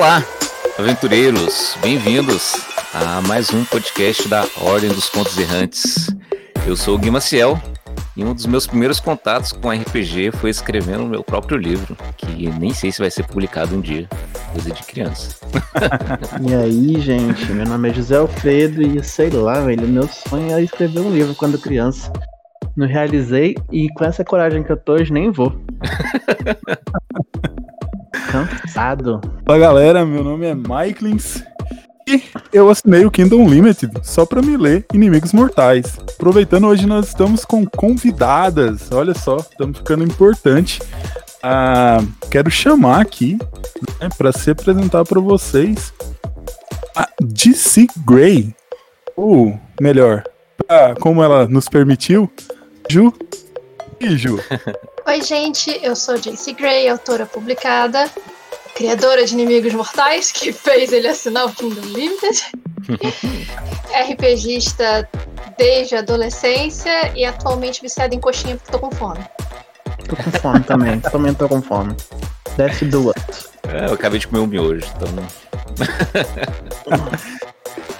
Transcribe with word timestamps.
Olá, 0.00 0.24
aventureiros, 0.78 1.76
bem-vindos 1.82 2.66
a 2.94 3.20
mais 3.20 3.52
um 3.52 3.66
podcast 3.66 4.26
da 4.28 4.46
Ordem 4.62 4.88
dos 4.88 5.10
Contos 5.10 5.36
Errantes. 5.36 6.08
Eu 6.66 6.74
sou 6.74 6.94
o 6.94 6.98
Gui 6.98 7.10
Maciel 7.10 7.60
e 8.16 8.24
um 8.24 8.32
dos 8.32 8.46
meus 8.46 8.66
primeiros 8.66 8.98
contatos 8.98 9.52
com 9.52 9.68
RPG 9.68 10.30
foi 10.32 10.48
escrevendo 10.48 11.04
o 11.04 11.06
meu 11.06 11.22
próprio 11.22 11.58
livro, 11.58 11.94
que 12.16 12.48
nem 12.48 12.72
sei 12.72 12.90
se 12.90 12.98
vai 12.98 13.10
ser 13.10 13.26
publicado 13.26 13.76
um 13.76 13.80
dia, 13.82 14.08
coisa 14.52 14.70
de 14.70 14.82
criança. 14.84 15.36
e 16.48 16.54
aí, 16.54 16.98
gente, 16.98 17.52
meu 17.52 17.66
nome 17.66 17.90
é 17.90 17.92
José 17.92 18.16
Alfredo 18.16 18.80
e 18.80 19.04
sei 19.04 19.28
lá, 19.28 19.60
velho, 19.60 19.86
meu 19.86 20.08
sonho 20.08 20.50
era 20.50 20.62
escrever 20.62 21.00
um 21.00 21.12
livro 21.12 21.34
quando 21.34 21.58
criança. 21.58 22.10
Não 22.74 22.86
realizei 22.86 23.54
e 23.70 23.90
com 23.90 24.06
essa 24.06 24.24
coragem 24.24 24.62
que 24.62 24.72
eu 24.72 24.78
tô 24.78 24.94
hoje 24.94 25.12
nem 25.12 25.30
vou. 25.30 25.52
Cansado. 28.30 29.20
Fala 29.44 29.58
galera, 29.58 30.06
meu 30.06 30.22
nome 30.22 30.46
é 30.46 30.54
Michaelins 30.54 31.42
e 32.06 32.22
eu 32.52 32.68
assinei 32.68 33.04
o 33.04 33.10
Kingdom 33.10 33.48
Limited 33.48 33.92
só 34.02 34.26
para 34.26 34.42
me 34.42 34.56
ler 34.56 34.84
Inimigos 34.92 35.32
Mortais. 35.32 35.98
Aproveitando, 36.14 36.66
hoje 36.66 36.86
nós 36.86 37.08
estamos 37.08 37.44
com 37.44 37.64
convidadas. 37.64 38.90
Olha 38.90 39.14
só, 39.14 39.36
estamos 39.36 39.78
ficando 39.78 40.02
importante. 40.02 40.82
Ah, 41.42 41.98
quero 42.30 42.50
chamar 42.50 43.00
aqui 43.00 43.38
né, 44.00 44.08
para 44.18 44.32
se 44.32 44.50
apresentar 44.50 45.04
para 45.04 45.20
vocês 45.20 45.92
a 46.96 47.08
DC 47.22 47.86
Grey. 48.04 48.54
Ou 49.16 49.58
melhor, 49.80 50.24
como 51.00 51.22
ela 51.22 51.46
nos 51.46 51.68
permitiu, 51.68 52.30
Ju. 52.88 53.12
E 54.00 54.16
Ju? 54.16 54.40
Oi, 55.10 55.22
gente, 55.22 55.76
eu 55.82 55.96
sou 55.96 56.16
JC 56.16 56.52
Grey, 56.52 56.88
autora 56.88 57.26
publicada, 57.26 58.08
criadora 58.76 59.24
de 59.24 59.34
Inimigos 59.34 59.74
Mortais, 59.74 60.30
que 60.30 60.52
fez 60.52 60.92
ele 60.92 61.08
assinar 61.08 61.46
o 61.46 61.52
Kingdom 61.52 61.80
Limited, 61.80 62.40
RPGista 64.08 65.08
desde 65.58 65.96
a 65.96 65.98
adolescência 65.98 67.12
e 67.16 67.24
atualmente 67.24 67.82
viciada 67.82 68.14
em 68.14 68.20
coxinha 68.20 68.56
porque 68.56 68.70
tô 68.70 68.78
com 68.78 68.92
fome. 68.92 69.18
Tô 70.08 70.14
com 70.14 70.30
fome 70.30 70.60
também, 70.60 71.00
também 71.10 71.34
tô 71.34 71.48
com 71.48 71.60
fome. 71.60 71.96
Desce 72.56 72.84
duas. 72.84 73.16
É, 73.68 73.86
eu 73.86 73.94
acabei 73.94 74.20
de 74.20 74.28
comer 74.28 74.42
um 74.42 74.46
miojo, 74.46 74.86
então. 74.94 75.08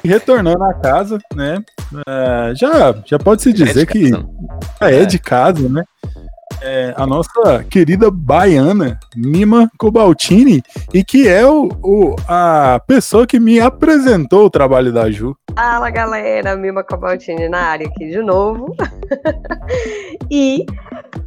Retornando 0.04 0.62
à 0.62 0.74
casa, 0.74 1.18
né? 1.34 1.60
Uh, 1.92 2.54
já, 2.54 2.94
já 3.04 3.18
pode 3.18 3.42
se 3.42 3.52
dizer 3.52 3.82
é 3.82 3.86
que 3.86 4.12
é, 4.80 5.02
é 5.02 5.04
de 5.04 5.18
casa, 5.18 5.68
né? 5.68 5.82
É, 6.60 6.94
a 6.96 7.06
nossa 7.06 7.64
querida 7.64 8.10
baiana, 8.10 8.98
Mima 9.16 9.70
Cobaltini, 9.78 10.62
e 10.92 11.02
que 11.02 11.28
é 11.28 11.46
o, 11.46 11.68
o, 11.82 12.16
a 12.28 12.80
pessoa 12.86 13.26
que 13.26 13.40
me 13.40 13.60
apresentou 13.60 14.46
o 14.46 14.50
trabalho 14.50 14.92
da 14.92 15.10
Ju. 15.10 15.36
Fala 15.54 15.90
galera, 15.90 16.56
Mima 16.56 16.84
Cobaltini 16.84 17.48
na 17.48 17.60
área 17.60 17.86
aqui 17.86 18.10
de 18.10 18.22
novo. 18.22 18.74
e 20.30 20.64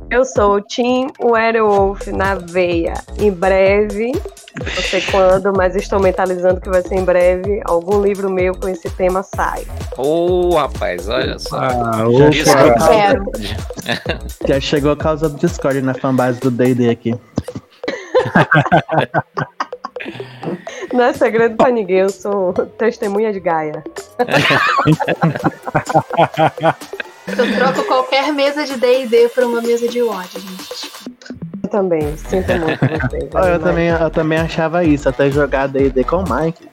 eu 0.10 0.24
sou 0.24 0.56
o 0.56 0.62
Tim 0.62 1.08
Werewolf 1.22 2.08
na 2.08 2.36
veia. 2.36 2.94
Em 3.20 3.32
breve 3.32 4.12
não 4.60 4.84
sei 4.84 5.02
quando, 5.02 5.52
mas 5.56 5.76
estou 5.76 6.00
mentalizando 6.00 6.62
que 6.62 6.70
vai 6.70 6.82
ser 6.82 6.96
em 6.96 7.04
breve. 7.04 7.62
Algum 7.66 8.02
livro 8.02 8.30
meu 8.30 8.56
com 8.56 8.68
esse 8.68 8.90
tema 8.92 9.24
sai. 9.24 9.66
Ô, 9.98 10.50
oh, 10.50 10.56
rapaz, 10.56 11.10
olha 11.10 11.40
só. 11.40 11.58
Ah, 11.58 12.06
já, 12.12 12.32
chegou 12.32 13.34
já 14.48 14.60
chegou 14.60 14.92
a 14.92 14.98
causa 14.98 15.30
do 15.30 15.38
Discord 15.38 15.82
na 15.82 15.94
fanbase 15.94 16.40
do 16.40 16.50
DD 16.52 16.90
aqui. 16.90 17.16
Não 20.94 21.06
é 21.06 21.14
segredo 21.14 21.56
pra 21.56 21.72
ninguém, 21.72 22.00
eu 22.00 22.10
sou 22.10 22.52
testemunha 22.54 23.32
de 23.32 23.40
Gaia. 23.40 23.82
Eu 27.26 27.56
troco 27.56 27.88
qualquer 27.88 28.34
mesa 28.34 28.66
de 28.66 28.78
D&D 28.78 29.30
por 29.30 29.46
uma 29.46 29.62
mesa 29.62 29.88
de 29.88 30.02
WoD, 30.02 30.28
gente 30.34 30.43
também. 31.74 32.16
Sinto 32.16 32.54
muito 32.62 32.80
vocês. 32.80 33.24
eu, 33.34 33.60
também, 33.60 33.88
eu 33.88 34.10
também 34.12 34.38
achava 34.38 34.84
isso, 34.84 35.10
até 35.10 35.32
jogar 35.32 35.68
D&D 35.68 36.04
com 36.04 36.18
o 36.18 36.24
Mike. 36.24 36.70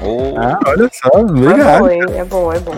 Oh. 0.00 0.34
Ah, 0.38 0.58
olha 0.66 0.90
só, 0.90 1.20
legal. 1.20 1.76
É 1.76 1.78
bom, 1.78 1.90
hein? 1.90 2.00
É 2.16 2.24
bom, 2.24 2.52
é 2.52 2.58
bom. 2.58 2.76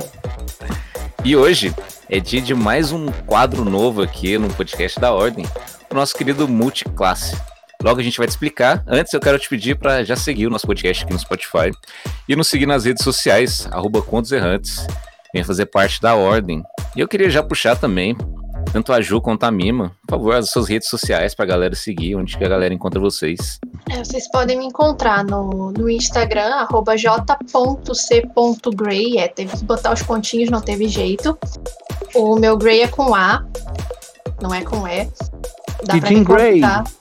E 1.24 1.36
hoje 1.36 1.72
é 2.10 2.18
dia 2.18 2.40
de 2.40 2.52
mais 2.52 2.90
um 2.90 3.06
quadro 3.26 3.64
novo 3.64 4.02
aqui 4.02 4.36
no 4.36 4.52
podcast 4.52 4.98
da 4.98 5.12
Ordem, 5.12 5.46
o 5.88 5.94
nosso 5.94 6.16
querido 6.16 6.48
Multiclasse. 6.48 7.40
Logo 7.80 8.00
a 8.00 8.02
gente 8.02 8.18
vai 8.18 8.26
te 8.26 8.30
explicar. 8.30 8.82
Antes 8.86 9.12
eu 9.12 9.20
quero 9.20 9.38
te 9.38 9.48
pedir 9.48 9.76
para 9.76 10.02
já 10.02 10.16
seguir 10.16 10.48
o 10.48 10.50
nosso 10.50 10.66
podcast 10.66 11.04
aqui 11.04 11.12
no 11.12 11.18
Spotify 11.18 11.70
e 12.28 12.34
nos 12.34 12.48
seguir 12.48 12.66
nas 12.66 12.84
redes 12.84 13.04
sociais, 13.04 13.68
arroba 13.70 14.02
Contos 14.02 14.32
Errantes. 14.32 14.84
Venha 15.32 15.44
fazer 15.44 15.66
parte 15.66 16.00
da 16.00 16.16
Ordem. 16.16 16.64
E 16.96 17.00
eu 17.00 17.06
queria 17.06 17.30
já 17.30 17.42
puxar 17.42 17.76
também 17.76 18.16
tanto 18.72 18.93
a 18.93 19.00
Ju 19.00 19.21
quanto 19.21 19.44
a 19.44 19.50
Mima, 19.50 19.93
por 20.06 20.16
favor, 20.16 20.34
as 20.34 20.50
suas 20.50 20.69
redes 20.69 20.88
sociais 20.88 21.34
pra 21.34 21.47
galera 21.47 21.75
seguir, 21.75 22.15
onde 22.16 22.37
que 22.37 22.44
a 22.44 22.49
galera 22.49 22.75
encontra 22.75 23.00
vocês. 23.00 23.59
É, 23.91 23.99
vocês 23.99 24.31
podem 24.31 24.59
me 24.59 24.66
encontrar 24.66 25.25
no, 25.25 25.72
no 25.72 25.88
Instagram, 25.88 26.66
j.c.gray, 27.87 29.19
é, 29.19 29.28
teve 29.28 29.56
que 29.56 29.65
botar 29.65 29.93
os 29.93 30.03
pontinhos, 30.03 30.50
não 30.50 30.60
teve 30.60 30.88
jeito. 30.88 31.38
O 32.15 32.37
meu 32.37 32.56
Gray 32.56 32.82
é 32.82 32.88
com 32.88 33.15
A, 33.15 33.44
não 34.41 34.53
é 34.53 34.62
com 34.62 34.87
E. 34.87 35.09
Dá 35.84 35.98
pra 35.98 36.10
Gray. 36.10 36.60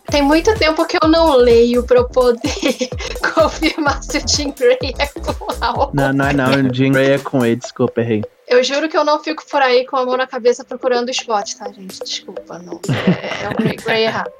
Tem 0.09 0.21
muito 0.21 0.53
tempo 0.55 0.85
que 0.85 0.97
eu 1.01 1.07
não 1.07 1.35
leio 1.35 1.83
pra 1.83 1.97
eu 1.97 2.07
poder 2.07 2.89
confirmar 3.33 4.03
se 4.03 4.17
o 4.17 4.27
Jim 4.27 4.53
Gray 4.57 4.93
é 4.99 5.07
com 5.07 5.47
A. 5.61 5.89
Não, 5.93 6.13
não 6.13 6.25
é 6.27 6.33
não, 6.33 6.69
o 6.69 6.73
Jim 6.73 6.91
Gray 6.91 7.11
é 7.11 7.17
com 7.19 7.45
E, 7.45 7.55
desculpa, 7.55 8.01
errei. 8.01 8.23
Eu 8.47 8.63
juro 8.63 8.87
que 8.87 8.95
eu 8.95 9.03
não 9.03 9.23
fico 9.23 9.43
por 9.49 9.61
aí 9.61 9.85
com 9.85 9.97
a 9.97 10.05
mão 10.05 10.15
na 10.15 10.27
cabeça 10.27 10.63
procurando 10.63 11.07
o 11.07 11.11
spot, 11.11 11.53
tá, 11.55 11.65
gente? 11.71 11.99
Desculpa, 12.03 12.59
não. 12.59 12.79
É, 12.89 13.45
é 13.45 13.49
um 13.49 13.53
Grey, 13.53 13.75
Grey 13.75 14.03
errado. 14.03 14.31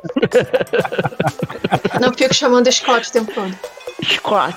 não 1.99 2.13
fico 2.13 2.33
chamando 2.33 2.71
Scott 2.71 3.09
o 3.09 3.11
tempo 3.11 3.33
todo. 3.33 3.57
Scott. 4.03 4.55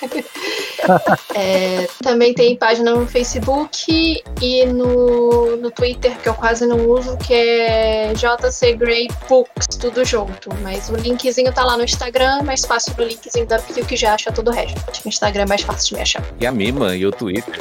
é, 1.34 1.86
também 2.02 2.34
tem 2.34 2.56
página 2.56 2.94
no 2.94 3.06
Facebook 3.06 4.22
e 4.40 4.66
no, 4.66 5.56
no 5.56 5.70
Twitter, 5.70 6.16
que 6.18 6.28
eu 6.28 6.34
quase 6.34 6.66
não 6.66 6.88
uso, 6.88 7.16
que 7.18 7.34
é 7.34 8.12
JC 8.14 8.74
Grey 8.74 9.08
Books, 9.28 9.66
tudo 9.78 10.04
junto. 10.04 10.50
Mas 10.62 10.88
o 10.88 10.96
linkzinho 10.96 11.52
tá 11.52 11.64
lá 11.64 11.76
no 11.76 11.84
Instagram, 11.84 12.42
mais 12.42 12.64
fácil 12.64 12.94
no 12.98 13.04
linkzinho 13.04 13.46
da 13.46 13.58
Bio 13.58 13.84
que 13.84 13.96
já 13.96 14.14
acha 14.14 14.30
tudo 14.32 14.50
o 14.50 14.54
resto. 14.54 14.80
O 15.04 15.08
Instagram 15.08 15.42
é 15.42 15.46
mais 15.46 15.62
fácil 15.62 15.88
de 15.88 15.94
me 15.94 16.02
achar. 16.02 16.22
E 16.40 16.46
a 16.46 16.52
Mima 16.52 16.94
e 16.94 17.06
o 17.06 17.12
Twitter? 17.12 17.60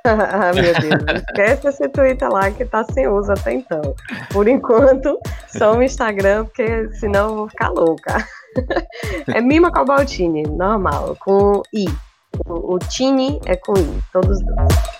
ah, 0.04 0.52
meu 0.54 0.62
Deus, 0.62 1.22
esquece 1.28 1.68
esse 1.68 1.88
Twitter 1.88 2.28
lá 2.30 2.50
que 2.50 2.64
tá 2.64 2.84
sem 2.92 3.06
uso 3.08 3.32
até 3.32 3.54
então. 3.54 3.94
Por 4.30 4.48
enquanto, 4.48 5.18
só 5.48 5.76
o 5.76 5.82
Instagram, 5.82 6.44
porque 6.46 6.88
senão 6.94 7.28
eu 7.28 7.36
vou 7.36 7.48
ficar 7.48 7.68
louca. 7.70 8.26
é 9.34 9.40
Mima 9.40 9.70
Cobaltini, 9.72 10.42
normal, 10.42 11.16
com 11.20 11.62
I. 11.72 11.86
O, 12.46 12.74
o 12.74 12.78
Tini 12.78 13.40
é 13.46 13.56
com 13.56 13.74
I, 13.76 14.02
todos 14.12 14.40
dois. 14.40 14.98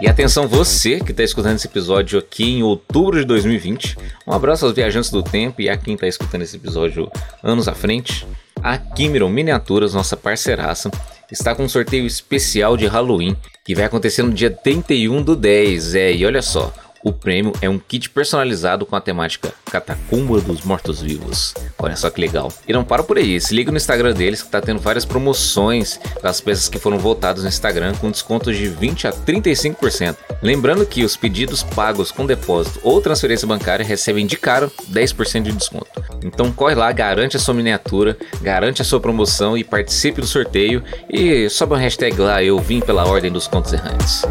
E 0.00 0.06
atenção 0.06 0.46
você 0.46 1.00
que 1.00 1.10
está 1.10 1.24
escutando 1.24 1.56
esse 1.56 1.66
episódio 1.66 2.20
aqui 2.20 2.44
em 2.44 2.62
outubro 2.62 3.18
de 3.18 3.24
2020. 3.24 3.96
Um 4.28 4.32
abraço 4.32 4.64
aos 4.64 4.72
viajantes 4.72 5.10
do 5.10 5.24
tempo 5.24 5.60
e 5.60 5.68
a 5.68 5.76
quem 5.76 5.94
está 5.94 6.06
escutando 6.06 6.42
esse 6.42 6.56
episódio 6.56 7.10
anos 7.42 7.66
à 7.66 7.74
frente. 7.74 8.24
A 8.62 8.78
Kimeron 8.78 9.28
Miniaturas, 9.28 9.94
nossa 9.94 10.16
parceiraça, 10.16 10.88
está 11.32 11.52
com 11.52 11.64
um 11.64 11.68
sorteio 11.68 12.06
especial 12.06 12.76
de 12.76 12.86
Halloween 12.86 13.36
que 13.64 13.74
vai 13.74 13.84
acontecer 13.84 14.22
no 14.22 14.32
dia 14.32 14.50
31 14.50 15.20
do 15.20 15.34
10. 15.34 15.96
É, 15.96 16.12
e 16.12 16.24
olha 16.24 16.42
só, 16.42 16.72
o 17.02 17.12
prêmio 17.12 17.52
é 17.60 17.68
um 17.68 17.78
kit 17.78 18.10
personalizado 18.10 18.84
com 18.84 18.96
a 18.96 19.00
temática 19.00 19.52
Catacumba 19.70 20.40
dos 20.40 20.62
Mortos-Vivos. 20.62 21.54
Olha 21.78 21.96
só 21.96 22.10
que 22.10 22.20
legal. 22.20 22.52
E 22.66 22.72
não 22.72 22.84
para 22.84 23.02
por 23.02 23.18
aí, 23.18 23.40
se 23.40 23.54
liga 23.54 23.70
no 23.70 23.76
Instagram 23.76 24.12
deles 24.14 24.42
que 24.42 24.50
tá 24.50 24.60
tendo 24.60 24.80
várias 24.80 25.04
promoções 25.04 26.00
das 26.22 26.40
peças 26.40 26.68
que 26.68 26.78
foram 26.78 26.98
votadas 26.98 27.42
no 27.42 27.48
Instagram 27.48 27.94
com 27.94 28.10
descontos 28.10 28.56
de 28.56 28.68
20 28.68 29.06
a 29.06 29.12
35%. 29.12 30.16
Lembrando 30.42 30.86
que 30.86 31.04
os 31.04 31.16
pedidos 31.16 31.62
pagos 31.62 32.10
com 32.10 32.26
depósito 32.26 32.80
ou 32.82 33.00
transferência 33.00 33.46
bancária 33.46 33.84
recebem 33.84 34.26
de 34.26 34.36
cara 34.36 34.70
10% 34.90 35.42
de 35.42 35.52
desconto. 35.52 36.02
Então 36.24 36.52
corre 36.52 36.74
lá, 36.74 36.90
garante 36.90 37.36
a 37.36 37.40
sua 37.40 37.54
miniatura, 37.54 38.16
garante 38.40 38.82
a 38.82 38.84
sua 38.84 39.00
promoção 39.00 39.56
e 39.56 39.62
participe 39.62 40.20
do 40.20 40.26
sorteio 40.26 40.82
e 41.08 41.48
sobe 41.48 41.74
uma 41.74 41.78
hashtag 41.78 42.20
lá 42.20 42.42
eu 42.42 42.58
vim 42.58 42.80
pela 42.80 43.06
ordem 43.06 43.30
dos 43.30 43.46
contos 43.46 43.72
errantes. 43.72 44.22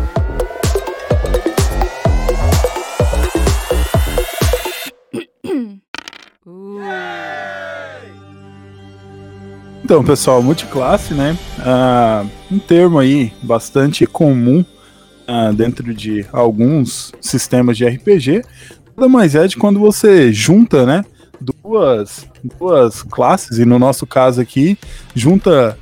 Então, 9.88 10.04
pessoal, 10.04 10.44
multiclasse, 10.44 11.14
né? 11.14 11.38
Uh, 11.60 12.30
um 12.52 12.60
termo 12.60 13.00
aí 13.00 13.32
bastante 13.42 14.06
comum 14.06 14.66
uh, 15.26 15.54
dentro 15.54 15.94
de 15.94 16.26
alguns 16.34 17.14
sistemas 17.22 17.78
de 17.78 17.86
RPG. 17.86 18.42
Nada 18.98 19.08
mais 19.08 19.34
é 19.34 19.48
de 19.48 19.56
quando 19.56 19.80
você 19.80 20.34
junta, 20.34 20.86
né? 20.86 21.06
duas, 21.40 22.28
duas 22.60 23.02
classes, 23.02 23.60
e 23.60 23.64
no 23.64 23.80
nosso 23.80 24.06
caso 24.06 24.42
aqui, 24.42 24.78
junta 25.16 25.80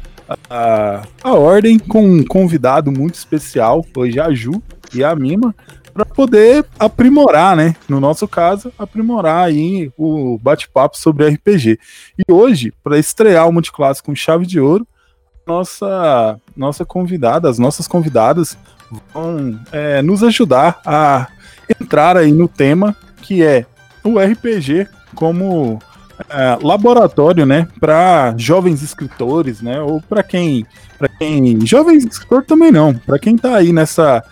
a, 0.47 1.01
a 1.23 1.33
ordem 1.33 1.79
com 1.79 2.05
um 2.05 2.23
convidado 2.23 2.91
muito 2.91 3.15
especial, 3.15 3.83
hoje 3.97 4.19
a 4.19 4.31
Ju 4.31 4.61
e 4.93 5.03
a 5.03 5.15
Mima, 5.15 5.55
para 5.95 6.03
poder 6.03 6.65
aprimorar, 6.77 7.55
né? 7.55 7.73
No 7.87 8.01
nosso 8.01 8.27
caso, 8.27 8.69
aprimorar 8.77 9.45
aí 9.45 9.89
o 9.97 10.37
bate-papo 10.37 10.97
sobre 10.97 11.25
RPG. 11.25 11.79
E 12.19 12.29
hoje, 12.29 12.73
para 12.83 12.99
estrear 12.99 13.47
o 13.47 13.53
Multiclasse 13.53 14.03
com 14.03 14.13
chave 14.13 14.45
de 14.45 14.59
ouro, 14.59 14.85
nossa 15.47 16.37
nossa 16.53 16.83
convidada, 16.83 17.49
as 17.49 17.57
nossas 17.57 17.87
convidadas 17.87 18.57
vão 19.13 19.57
é, 19.71 20.01
nos 20.01 20.21
ajudar 20.21 20.81
a 20.85 21.27
entrar 21.79 22.17
aí 22.17 22.33
no 22.33 22.49
tema 22.49 22.93
que 23.21 23.41
é 23.41 23.65
o 24.03 24.19
RPG 24.19 24.89
como 25.15 25.79
é, 26.29 26.57
laboratório, 26.61 27.45
né, 27.45 27.67
para 27.79 28.33
jovens 28.37 28.81
escritores, 28.81 29.61
né, 29.61 29.79
ou 29.79 30.01
para 30.01 30.23
quem, 30.23 30.65
para 30.97 31.07
quem, 31.07 31.65
jovens 31.65 32.03
escritor 32.03 32.43
também 32.43 32.71
não, 32.71 32.93
para 32.93 33.17
quem 33.17 33.37
tá 33.37 33.55
aí 33.55 33.71
nessa 33.71 34.23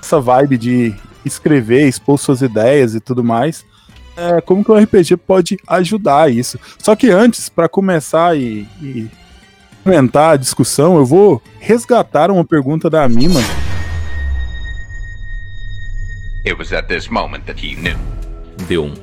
essa 0.00 0.20
vibe 0.20 0.58
de 0.58 0.94
escrever, 1.24 1.88
expor 1.88 2.18
suas 2.18 2.42
ideias 2.42 2.94
e 2.94 3.00
tudo 3.00 3.22
mais, 3.22 3.64
é, 4.16 4.40
como 4.40 4.64
que 4.64 4.70
o 4.70 4.76
RPG 4.76 5.16
pode 5.16 5.56
ajudar 5.66 6.30
isso. 6.30 6.58
Só 6.78 6.94
que 6.94 7.10
antes, 7.10 7.48
para 7.48 7.68
começar 7.68 8.36
e, 8.36 8.68
e 8.80 9.10
comentar 9.82 10.34
a 10.34 10.36
discussão, 10.36 10.96
eu 10.96 11.04
vou 11.04 11.42
resgatar 11.58 12.30
uma 12.30 12.44
pergunta 12.44 12.88
da 12.88 13.08
Mima. 13.08 13.40
It 16.44 16.54
was 16.58 16.72
at 16.72 16.86
this 16.88 17.08
moment 17.08 17.44
that 17.44 17.64
he 17.64 17.74
knew. 17.76 17.96
Deu 18.66 18.84
um. 18.84 18.94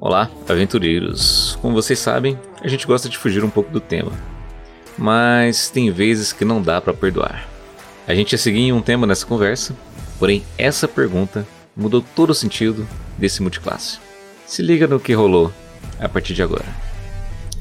Olá, 0.00 0.30
aventureiros. 0.48 1.58
Como 1.62 1.74
vocês 1.74 1.98
sabem, 1.98 2.38
a 2.62 2.68
gente 2.68 2.86
gosta 2.86 3.08
de 3.08 3.16
fugir 3.16 3.42
um 3.42 3.50
pouco 3.50 3.70
do 3.70 3.80
tema. 3.80 4.12
Mas 4.96 5.70
tem 5.70 5.90
vezes 5.90 6.32
que 6.32 6.44
não 6.44 6.60
dá 6.60 6.80
para 6.80 6.92
perdoar. 6.92 7.48
A 8.06 8.14
gente 8.14 8.32
ia 8.32 8.38
seguir 8.38 8.60
em 8.60 8.72
um 8.72 8.82
tema 8.82 9.06
nessa 9.06 9.24
conversa, 9.24 9.74
porém 10.18 10.44
essa 10.58 10.86
pergunta 10.86 11.46
mudou 11.76 12.04
todo 12.14 12.30
o 12.30 12.34
sentido 12.34 12.86
desse 13.18 13.42
multiclasse. 13.42 13.98
Se 14.46 14.62
liga 14.62 14.86
no 14.86 15.00
que 15.00 15.12
rolou 15.12 15.52
a 15.98 16.08
partir 16.08 16.34
de 16.34 16.42
agora. 16.42 16.66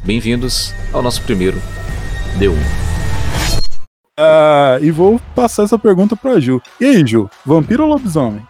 Bem-vindos 0.04 0.74
ao 0.92 1.01
nosso 1.01 1.21
primeiro 1.24 1.57
D1. 2.38 2.54
Uh, 4.19 4.83
e 4.83 4.92
vou 4.92 5.19
passar 5.36 5.63
essa 5.63 5.80
pergunta 5.80 6.15
pra 6.15 6.39
Ju. 6.39 6.62
E 6.80 6.86
aí, 6.86 7.07
Ju, 7.07 7.30
vampiro 7.45 7.83
ou 7.83 7.89
lobisomem? 7.89 8.45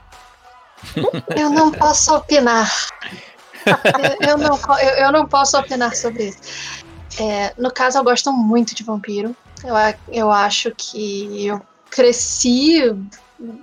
Eu 1.36 1.50
não 1.50 1.72
posso 1.72 2.14
opinar. 2.14 2.70
Eu, 3.66 4.32
eu 4.32 4.38
não, 4.38 4.60
eu, 4.82 4.90
eu, 5.06 5.12
não 5.14 5.26
posso 5.26 5.58
opinar 5.58 5.96
sobre 5.96 6.30
isso. 6.30 6.40
É, 7.18 7.54
no 7.58 7.72
caso, 7.72 7.98
eu 7.98 8.04
gosto 8.04 8.34
muito 8.34 8.76
de 8.76 8.84
vampiro. 8.84 9.34
Eu, 9.64 9.74
eu 10.12 10.32
acho 10.32 10.74
que 10.76 11.46
eu 11.46 11.62
cresci 11.90 12.94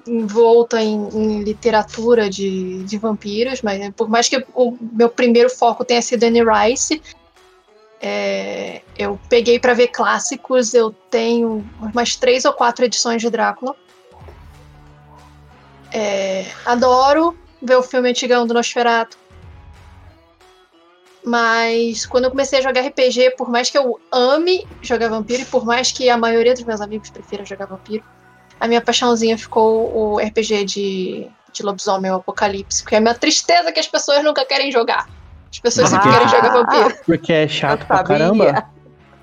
envolta 0.06 0.82
em, 0.82 1.08
em 1.08 1.42
literatura 1.42 2.28
de, 2.28 2.82
de, 2.84 2.98
vampiros, 2.98 3.62
mas 3.62 3.90
por 3.94 4.08
mais 4.08 4.28
que 4.28 4.44
o 4.54 4.76
meu 4.80 5.08
primeiro 5.08 5.48
foco 5.48 5.84
tenha 5.84 6.02
sido 6.02 6.24
Anne 6.24 6.42
Rice, 6.42 7.00
é, 8.00 8.80
eu 8.96 9.20
peguei 9.28 9.58
para 9.58 9.74
ver 9.74 9.88
clássicos. 9.88 10.72
Eu 10.72 10.90
tenho 11.10 11.64
umas 11.80 12.16
três 12.16 12.44
ou 12.44 12.52
quatro 12.52 12.84
edições 12.84 13.20
de 13.20 13.28
Drácula. 13.28 13.76
É, 15.92 16.46
adoro 16.64 17.36
ver 17.60 17.76
o 17.76 17.82
filme 17.82 18.08
antigão 18.08 18.46
do 18.46 18.54
Nosferatu. 18.54 19.18
Mas 21.22 22.06
quando 22.06 22.24
eu 22.24 22.30
comecei 22.30 22.60
a 22.60 22.62
jogar 22.62 22.80
RPG, 22.80 23.32
por 23.36 23.50
mais 23.50 23.68
que 23.68 23.76
eu 23.76 24.00
ame 24.10 24.66
jogar 24.80 25.08
vampiro, 25.08 25.42
e 25.42 25.44
por 25.44 25.66
mais 25.66 25.92
que 25.92 26.08
a 26.08 26.16
maioria 26.16 26.54
dos 26.54 26.64
meus 26.64 26.80
amigos 26.80 27.10
prefira 27.10 27.44
jogar 27.44 27.66
vampiro, 27.66 28.02
a 28.60 28.68
minha 28.68 28.80
paixãozinha 28.82 29.38
ficou 29.38 29.90
o 29.96 30.18
RPG 30.18 30.64
de, 30.64 31.26
de 31.50 31.62
lobisomem, 31.62 32.10
o 32.10 32.16
Apocalipse. 32.16 32.82
Porque 32.82 32.94
é 32.94 32.98
a 32.98 33.00
minha 33.00 33.14
tristeza 33.14 33.72
que 33.72 33.80
as 33.80 33.88
pessoas 33.88 34.22
nunca 34.22 34.44
querem 34.44 34.70
jogar. 34.70 35.08
As 35.50 35.58
pessoas 35.58 35.92
ah, 35.92 35.96
sempre 35.96 36.12
querem 36.12 36.28
jogar 36.30 36.52
vampiro. 36.52 36.94
Porque 37.06 37.32
é 37.32 37.48
chato 37.48 37.86
pra 37.86 38.04
caramba. 38.04 38.68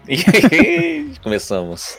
Começamos. 1.23 1.97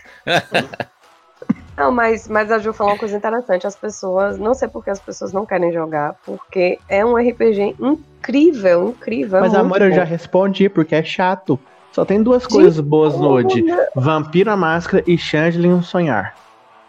Não, 1.76 1.93
mas, 1.93 2.26
mas 2.26 2.50
a 2.50 2.58
Ju 2.58 2.73
falou 2.73 2.94
uma 2.94 2.99
coisa 2.99 3.17
interessante. 3.17 3.64
As 3.64 3.76
pessoas, 3.76 4.37
não 4.37 4.52
sei 4.52 4.67
porque 4.67 4.91
as 4.91 4.99
pessoas 4.99 5.32
não 5.32 5.46
querem 5.46 5.73
jogar, 5.73 6.17
porque 6.26 6.81
é 6.88 7.05
um 7.05 7.14
RPG 7.14 7.76
incrível, 7.79 8.88
incrível. 8.88 9.41
Mas 9.41 9.55
amor, 9.55 9.79
bom. 9.79 9.84
eu 9.84 9.93
já 9.93 10.02
respondi, 10.02 10.69
porque 10.69 10.96
é 10.96 11.05
chato. 11.05 11.58
Só 11.93 12.05
tem 12.05 12.20
duas 12.20 12.46
coisas 12.46 12.81
boas 12.81 13.14
no 13.17 13.31
Ode: 13.31 13.64
Vampiro 13.94 14.50
a 14.50 14.56
Máscara 14.56 15.05
e 15.06 15.17
Changeling 15.17 15.81
Sonhar. 15.82 16.34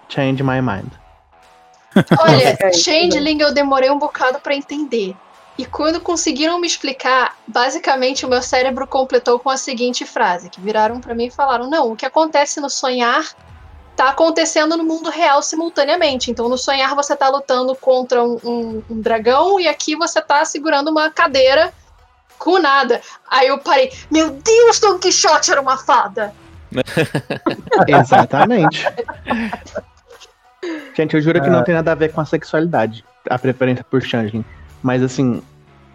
Change 0.10 0.44
my 0.44 0.60
mind. 0.62 0.92
Olha, 2.20 2.74
Changeling 2.74 3.40
eu 3.42 3.54
demorei 3.54 3.90
um 3.90 3.98
bocado 3.98 4.40
para 4.40 4.56
entender. 4.56 5.16
E 5.58 5.66
quando 5.66 6.00
conseguiram 6.00 6.60
me 6.60 6.68
explicar, 6.68 7.36
basicamente 7.46 8.26
o 8.26 8.30
meu 8.30 8.42
cérebro 8.42 8.88
completou 8.88 9.40
com 9.40 9.50
a 9.50 9.58
seguinte 9.58 10.06
frase, 10.06 10.50
que 10.50 10.62
viraram 10.62 11.00
para 11.00 11.16
mim 11.16 11.26
e 11.26 11.32
falaram: 11.32 11.70
"Não, 11.70 11.92
o 11.92 11.96
que 11.96 12.06
acontece 12.06 12.60
no 12.60 12.70
sonhar 12.70 13.26
tá 14.00 14.08
acontecendo 14.08 14.78
no 14.78 14.86
mundo 14.86 15.10
real 15.10 15.42
simultaneamente. 15.42 16.32
Então, 16.32 16.48
no 16.48 16.58
sonhar, 16.58 16.96
você 16.96 17.18
tá 17.18 17.28
lutando 17.28 17.76
contra 17.76 18.24
um, 18.24 18.40
um, 18.46 18.84
um 18.90 19.02
dragão 19.02 19.60
e 19.60 19.68
aqui 19.68 19.94
você 19.94 20.22
tá 20.22 20.46
segurando 20.46 20.90
uma 20.90 21.12
cadeira 21.12 21.74
com 22.38 22.60
nada. 22.60 23.02
Aí 23.30 23.48
eu 23.48 23.58
parei, 23.58 23.92
meu 24.10 24.30
Deus, 24.30 24.80
Don 24.80 24.98
Quixote 24.98 25.52
era 25.52 25.60
uma 25.60 25.76
fada! 25.76 26.34
Exatamente. 27.86 28.86
Gente, 30.96 31.16
eu 31.16 31.22
juro 31.22 31.42
que 31.42 31.50
não 31.50 31.60
é. 31.60 31.64
tem 31.64 31.76
nada 31.76 31.92
a 31.92 31.96
ver 31.96 32.12
com 32.12 32.20
a 32.22 32.26
sexualidade, 32.26 33.06
a 33.30 33.40
preferência 33.40 33.86
por 33.90 34.02
Changeling. 34.02 34.44
Mas 34.84 35.02
assim, 35.02 35.42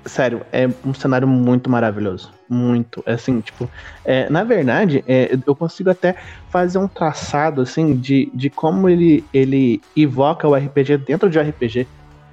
sério, 0.07 0.43
é 0.53 0.69
um 0.85 0.95
cenário 0.95 1.27
muito 1.27 1.71
maravilhoso. 1.71 2.33
Muito. 2.49 3.03
Assim, 3.07 3.41
tipo, 3.41 3.69
é, 4.05 4.29
na 4.31 4.45
verdade, 4.45 5.05
é, 5.07 5.37
eu 5.47 5.55
consigo 5.55 5.91
até 5.91 6.15
fazer 6.51 6.79
um 6.79 6.89
traçado, 6.89 7.63
assim, 7.63 7.97
de, 7.97 8.31
de 8.35 8.51
como 8.51 8.89
ele, 8.89 9.25
ele 9.33 9.81
evoca 9.97 10.47
o 10.47 10.55
RPG 10.55 10.99
dentro 10.99 11.29
de 11.31 11.41
RPG. 11.41 11.87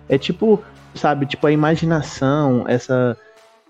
É 0.09 0.17
tipo, 0.17 0.61
sabe, 0.93 1.25
tipo, 1.25 1.47
a 1.47 1.51
imaginação, 1.51 2.65
essa. 2.67 3.17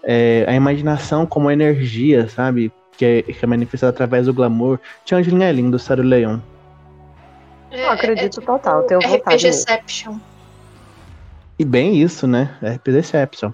É, 0.03 0.45
a 0.47 0.53
imaginação 0.53 1.27
como 1.27 1.51
energia, 1.51 2.27
sabe? 2.27 2.71
Que 2.97 3.05
é, 3.05 3.21
que 3.21 3.43
é 3.43 3.47
manifestada 3.47 3.91
através 3.91 4.25
do 4.25 4.33
glamour. 4.33 4.79
Changeling 5.05 5.43
é 5.43 5.51
lindo, 5.51 5.77
Sério 5.77 6.03
Leão. 6.03 6.41
É, 7.71 7.85
eu 7.85 7.89
acredito 7.89 8.41
é, 8.41 8.43
total, 8.43 8.83
tenho 8.83 9.01
vontade. 9.01 9.47
RPGception. 9.47 10.17
E 11.57 11.65
bem 11.65 12.01
isso, 12.01 12.27
né? 12.27 12.57
RPGception. 12.61 13.51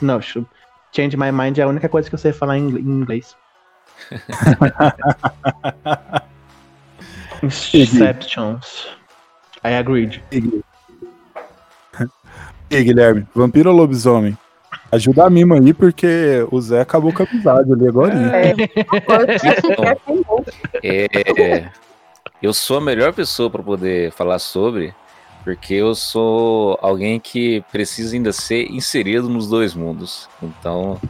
Não, 0.00 0.20
Change 0.20 1.16
My 1.16 1.32
Mind 1.32 1.58
é 1.58 1.62
a 1.62 1.68
única 1.68 1.88
coisa 1.88 2.08
que 2.08 2.14
eu 2.14 2.18
sei 2.18 2.32
falar 2.32 2.58
em 2.58 2.68
inglês. 2.68 3.36
Inceptions. 7.72 8.88
I 9.64 9.76
agreed. 9.76 10.22
E 12.70 12.76
aí, 12.76 12.84
Guilherme, 12.84 13.26
vampiro 13.34 13.70
ou 13.70 13.76
lobisomem? 13.76 14.36
Ajuda 14.92 15.24
a 15.24 15.30
Mima 15.30 15.56
aí, 15.56 15.72
porque 15.72 16.46
o 16.50 16.60
Zé 16.60 16.80
acabou 16.82 17.12
com 17.12 17.22
a 17.22 17.26
amizade 17.26 17.72
ali 17.72 17.88
agora. 17.88 18.14
É, 18.36 18.54
é, 21.42 21.68
eu 22.42 22.52
sou 22.52 22.78
a 22.78 22.80
melhor 22.80 23.12
pessoa 23.12 23.48
para 23.50 23.62
poder 23.62 24.12
falar 24.12 24.38
sobre, 24.38 24.94
porque 25.42 25.74
eu 25.74 25.94
sou 25.94 26.78
alguém 26.80 27.20
que 27.20 27.62
precisa 27.70 28.14
ainda 28.14 28.32
ser 28.32 28.70
inserido 28.70 29.28
nos 29.28 29.48
dois 29.48 29.74
mundos. 29.74 30.28
Então, 30.42 31.00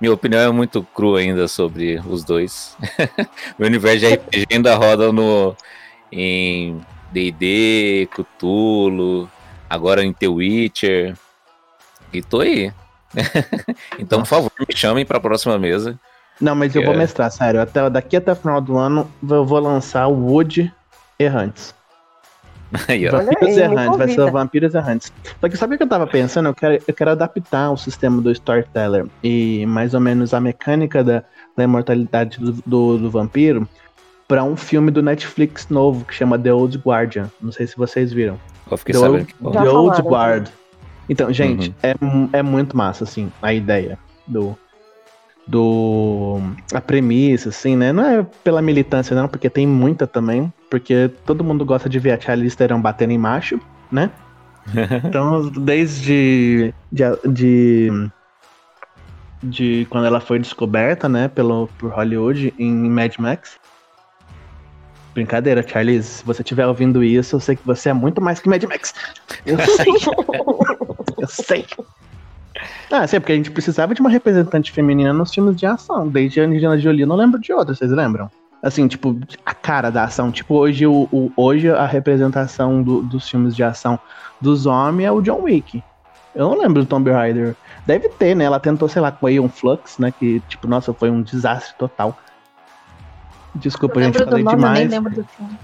minha 0.00 0.12
opinião 0.12 0.40
é 0.40 0.50
muito 0.50 0.82
crua 0.82 1.20
ainda 1.20 1.46
sobre 1.46 2.00
os 2.08 2.24
dois. 2.24 2.76
Meu 3.58 3.68
universo 3.68 3.98
de 4.00 4.14
RPG 4.14 4.46
ainda 4.50 4.74
roda 4.74 5.12
no 5.12 5.54
em 6.10 6.80
D&D, 7.12 8.08
Cthulhu, 8.10 9.30
agora 9.68 10.04
em 10.04 10.12
The 10.12 10.28
Witcher. 10.28 11.16
E 12.12 12.22
tô 12.22 12.40
aí. 12.40 12.72
então, 13.98 14.20
por 14.20 14.26
favor, 14.26 14.52
me 14.58 14.76
chamem 14.76 15.04
para 15.04 15.18
a 15.18 15.20
próxima 15.20 15.58
mesa. 15.58 15.98
Não, 16.40 16.54
mas 16.54 16.74
eu 16.74 16.84
vou 16.84 16.96
mestrar, 16.96 17.30
sério. 17.30 17.60
Até, 17.60 17.88
daqui 17.90 18.16
até 18.16 18.32
o 18.32 18.36
final 18.36 18.60
do 18.60 18.78
ano 18.78 19.10
eu 19.28 19.44
vou 19.44 19.60
lançar 19.60 20.06
o 20.06 20.14
Wood 20.14 20.72
Errantes. 21.18 21.74
Aí, 22.86 23.08
Vampiros 23.08 23.58
aí, 23.58 23.64
Errantes, 23.64 23.98
vai 23.98 24.08
ser 24.08 24.20
o 24.20 24.30
Vampiros 24.30 24.74
Errantes. 24.76 25.12
Só 25.40 25.48
que 25.48 25.56
sabe 25.56 25.74
o 25.74 25.76
que 25.76 25.82
eu 25.82 25.88
tava 25.88 26.06
pensando? 26.06 26.48
Eu 26.48 26.54
quero, 26.54 26.80
eu 26.86 26.94
quero 26.94 27.10
adaptar 27.10 27.70
o 27.72 27.76
sistema 27.76 28.22
do 28.22 28.30
Storyteller 28.30 29.06
e 29.24 29.66
mais 29.66 29.92
ou 29.92 29.98
menos 29.98 30.32
a 30.32 30.40
mecânica 30.40 31.02
da, 31.02 31.24
da 31.56 31.64
imortalidade 31.64 32.38
do, 32.38 32.52
do, 32.64 32.96
do 32.96 33.10
vampiro 33.10 33.68
para 34.28 34.44
um 34.44 34.56
filme 34.56 34.92
do 34.92 35.02
Netflix 35.02 35.68
novo 35.68 36.04
que 36.04 36.14
chama 36.14 36.38
The 36.38 36.54
Old 36.54 36.78
Guardian. 36.78 37.28
Não 37.40 37.50
sei 37.50 37.66
se 37.66 37.76
vocês 37.76 38.12
viram. 38.12 38.38
Eu 38.70 38.76
fiquei 38.76 38.92
The 38.92 39.00
sabendo 39.00 39.26
Old, 39.40 39.58
The 39.58 39.68
Old 39.68 40.02
Guard. 40.02 40.48
Então, 41.08 41.32
gente, 41.32 41.74
uhum. 42.00 42.28
é, 42.32 42.38
é 42.38 42.42
muito 42.42 42.76
massa, 42.76 43.02
assim, 43.02 43.32
a 43.42 43.52
ideia 43.52 43.98
do, 44.28 44.56
do 45.50 46.38
a 46.72 46.80
premissa, 46.80 47.48
assim, 47.48 47.76
né? 47.76 47.92
Não 47.92 48.04
é 48.04 48.26
pela 48.44 48.62
militância, 48.62 49.16
não, 49.16 49.26
porque 49.26 49.50
tem 49.50 49.66
muita 49.66 50.06
também. 50.06 50.52
Porque 50.70 51.10
todo 51.26 51.42
mundo 51.42 51.64
gosta 51.64 51.88
de 51.88 51.98
ver 51.98 52.12
a 52.12 52.20
Charlize 52.20 52.56
Theron 52.56 52.80
batendo 52.80 53.12
em 53.12 53.18
macho, 53.18 53.60
né? 53.90 54.10
Então, 55.04 55.48
desde 55.48 56.72
de, 56.92 57.04
de, 57.26 58.10
de 59.42 59.86
quando 59.90 60.06
ela 60.06 60.20
foi 60.20 60.38
descoberta, 60.38 61.08
né, 61.08 61.26
pelo 61.26 61.66
por 61.78 61.90
Hollywood 61.90 62.54
em 62.56 62.72
Mad 62.88 63.16
Max. 63.18 63.58
Brincadeira, 65.12 65.66
Charlize. 65.66 66.06
Se 66.06 66.24
você 66.24 66.42
estiver 66.42 66.66
ouvindo 66.66 67.02
isso, 67.02 67.34
eu 67.34 67.40
sei 67.40 67.56
que 67.56 67.66
você 67.66 67.88
é 67.88 67.92
muito 67.92 68.20
mais 68.20 68.38
que 68.38 68.48
Mad 68.48 68.62
Max. 68.64 68.94
Eu 69.44 69.58
sei. 69.58 69.92
eu 71.18 71.28
sei. 71.28 71.66
Ah, 72.90 73.06
sim, 73.06 73.20
porque 73.20 73.32
a 73.32 73.36
gente 73.36 73.50
precisava 73.50 73.94
de 73.94 74.00
uma 74.00 74.10
representante 74.10 74.72
feminina 74.72 75.12
nos 75.12 75.32
filmes 75.32 75.56
de 75.56 75.64
ação. 75.66 76.08
Desde 76.08 76.40
a 76.40 76.44
Angelina 76.44 76.78
Jolie, 76.78 77.02
eu 77.02 77.06
não 77.06 77.16
lembro 77.16 77.40
de 77.40 77.52
outra, 77.52 77.74
vocês 77.74 77.90
lembram? 77.90 78.30
Assim, 78.62 78.86
tipo, 78.88 79.16
a 79.46 79.54
cara 79.54 79.90
da 79.90 80.04
ação. 80.04 80.30
Tipo, 80.30 80.54
hoje, 80.56 80.86
o, 80.86 81.08
o 81.10 81.32
hoje 81.36 81.70
a 81.70 81.86
representação 81.86 82.82
do, 82.82 83.00
dos 83.02 83.28
filmes 83.28 83.56
de 83.56 83.62
ação 83.62 83.98
dos 84.40 84.66
homens 84.66 85.06
é 85.06 85.12
o 85.12 85.22
John 85.22 85.42
Wick. 85.42 85.82
Eu 86.34 86.48
não 86.50 86.58
lembro 86.58 86.82
do 86.82 86.86
Tomb 86.86 87.10
Raider. 87.10 87.56
Deve 87.86 88.08
ter, 88.10 88.34
né? 88.36 88.44
Ela 88.44 88.60
tentou, 88.60 88.88
sei 88.88 89.00
lá, 89.00 89.10
com 89.10 89.24
o 89.26 89.28
Aeon 89.28 89.48
Flux, 89.48 89.98
né? 89.98 90.12
Que, 90.16 90.40
tipo, 90.48 90.68
nossa, 90.68 90.92
foi 90.92 91.10
um 91.10 91.22
desastre 91.22 91.74
total. 91.78 92.16
Desculpa, 93.54 93.98
Eu 93.98 94.04
gente, 94.04 94.18
lembro 94.18 94.26
do 94.26 94.30
falei 94.30 94.44
nome, 94.44 94.62
eu 94.62 94.70
nem 94.72 94.88
demais. 94.88 94.90
lembro 94.90 95.14
do 95.14 95.24
filme. 95.36 95.58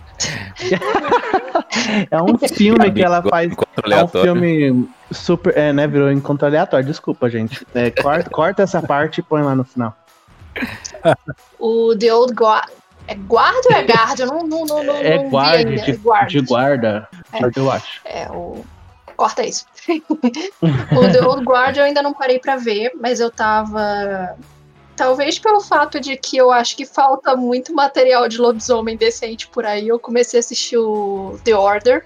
É 2.10 2.20
um 2.22 2.38
filme 2.38 2.90
que 2.92 3.02
ela 3.02 3.22
faz. 3.22 3.52
Encontro 3.52 3.72
É 3.76 3.80
um 3.88 3.92
aleatório. 3.92 4.32
filme 4.34 4.88
super. 5.12 5.56
É, 5.56 5.72
né? 5.72 5.86
Virou 5.86 6.10
encontro 6.10 6.46
aleatório. 6.46 6.86
Desculpa, 6.86 7.28
gente. 7.30 7.66
É, 7.74 7.90
corta, 7.90 8.30
corta 8.30 8.62
essa 8.62 8.82
parte 8.82 9.18
e 9.18 9.22
põe 9.22 9.42
lá 9.42 9.54
no 9.54 9.64
final. 9.64 9.96
O 11.58 11.94
The 11.96 12.12
Old 12.14 12.32
Guard. 12.34 12.70
É 13.08 13.14
guarda 13.14 13.60
ou 13.70 13.76
é 13.76 13.84
guarda? 13.84 14.22
Eu 14.24 14.26
não, 14.26 14.38
não, 14.46 14.64
não, 14.66 14.82
não, 14.84 14.96
É 14.96 15.16
não 15.16 15.30
guarda 15.30 15.58
ainda. 15.58 15.82
de, 15.82 15.90
É 15.92 15.96
guarda. 15.96 16.26
de 16.28 16.40
guarda, 16.40 17.08
É. 17.32 17.38
eu 17.54 17.70
acho. 17.70 18.00
É, 18.04 18.28
o. 18.30 18.64
Corta 19.16 19.44
isso. 19.44 19.64
o 19.88 21.12
The 21.12 21.22
Old 21.24 21.44
Guard 21.44 21.76
eu 21.76 21.84
ainda 21.84 22.02
não 22.02 22.12
parei 22.12 22.38
pra 22.38 22.56
ver, 22.56 22.92
mas 23.00 23.20
eu 23.20 23.30
tava. 23.30 24.36
Talvez 24.96 25.38
pelo 25.38 25.60
fato 25.60 26.00
de 26.00 26.16
que 26.16 26.36
eu 26.36 26.50
acho 26.50 26.76
que 26.76 26.84
falta 26.84 27.36
muito 27.36 27.72
material 27.74 28.28
de 28.28 28.38
lobisomem 28.38 28.96
decente 28.96 29.46
por 29.48 29.64
aí, 29.64 29.88
eu 29.88 29.98
comecei 29.98 30.38
a 30.38 30.40
assistir 30.40 30.76
o 30.78 31.38
The 31.44 31.54
Order, 31.54 32.04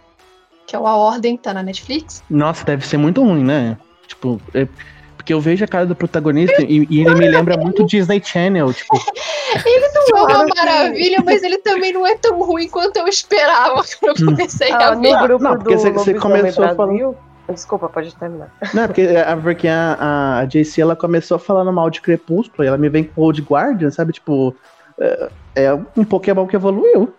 que 0.71 0.77
é 0.77 0.79
o 0.79 0.87
A 0.87 0.95
Ordem, 0.97 1.37
tá 1.37 1.53
na 1.53 1.65
Netflix. 1.65 2.23
Nossa, 2.31 2.65
deve 2.65 2.87
ser 2.87 2.97
muito 2.97 3.21
ruim, 3.25 3.43
né? 3.43 3.77
Tipo, 4.07 4.41
é- 4.55 4.69
porque 5.17 5.35
eu 5.35 5.41
vejo 5.41 5.65
a 5.65 5.69
cara 5.69 5.85
do 5.85 5.95
protagonista 5.97 6.63
e, 6.63 6.87
e 6.89 7.01
ele 7.01 7.15
me 7.17 7.29
lembra 7.29 7.57
muito 7.57 7.85
Disney 7.85 8.23
Channel. 8.25 8.73
Tipo, 8.73 8.95
Ele 9.67 9.89
não 9.89 10.03
é 10.03 10.11
Claro 10.11 10.45
uma 10.47 10.55
maravilha, 10.57 11.19
mas 11.25 11.43
ele 11.43 11.59
também 11.59 11.93
não 11.93 12.07
é 12.07 12.17
tão 12.17 12.41
ruim 12.41 12.69
quanto 12.69 12.97
eu 12.99 13.07
esperava 13.09 13.83
quando 14.01 14.19
eu 14.21 14.27
comecei 14.27 14.71
a 14.71 14.77
Ah, 14.91 14.95
ver. 14.95 15.13
no 15.13 15.23
grupo 15.27 15.45
Não, 15.45 15.57
porque 15.59 15.75
do 15.75 15.81
você- 15.81 16.15
começou 16.15 16.75
Brasil... 16.75 17.17
Desculpa, 17.53 17.89
pode 17.89 18.15
terminar. 18.15 18.49
não, 18.73 18.85
é 18.85 18.87
porque, 18.87 19.01
é, 19.03 19.37
porque 19.37 19.67
a, 19.69 19.97
a, 19.99 20.39
a 20.39 20.45
JC 20.45 20.81
ela 20.81 20.95
começou 20.95 21.37
falando 21.37 21.73
mal 21.73 21.91
de 21.91 22.01
Crepúsculo 22.01 22.63
e 22.65 22.69
ela 22.69 22.79
me 22.79 22.89
vem 22.89 23.03
com 23.03 23.21
Old 23.23 23.43
Guardian, 23.43 23.91
sabe? 23.91 24.13
Tipo, 24.13 24.55
é, 25.01 25.29
é 25.57 25.75
um 25.97 26.05
Pokémon 26.05 26.47
que 26.47 26.55
evoluiu. 26.55 27.13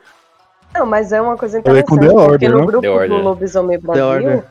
Não, 0.73 0.85
mas 0.85 1.11
é 1.11 1.21
uma 1.21 1.37
coisa 1.37 1.59
interessante, 1.59 1.87
com 1.87 1.97
The 1.97 2.07
porque 2.29 2.47
no 2.49 2.57
não? 2.59 2.65
grupo 2.65 2.81
The 2.81 2.89
Order. 2.89 3.09
do 3.09 3.23
Lobisomem 3.23 3.79
Brasil, 3.79 4.43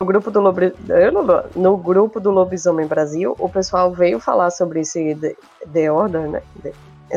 no 0.00 0.06
grupo 0.06 0.30
do 0.30 0.40
não- 0.42 1.44
no 1.54 1.76
grupo 1.76 2.20
do 2.20 2.30
Lobisomem 2.30 2.86
Brasil, 2.86 3.34
o 3.38 3.48
pessoal 3.48 3.92
veio 3.92 4.20
falar 4.20 4.50
sobre 4.50 4.80
esse 4.80 5.14
The, 5.14 5.36
The 5.72 5.90
Order, 5.90 6.28
né? 6.28 6.42
The- 6.62 6.72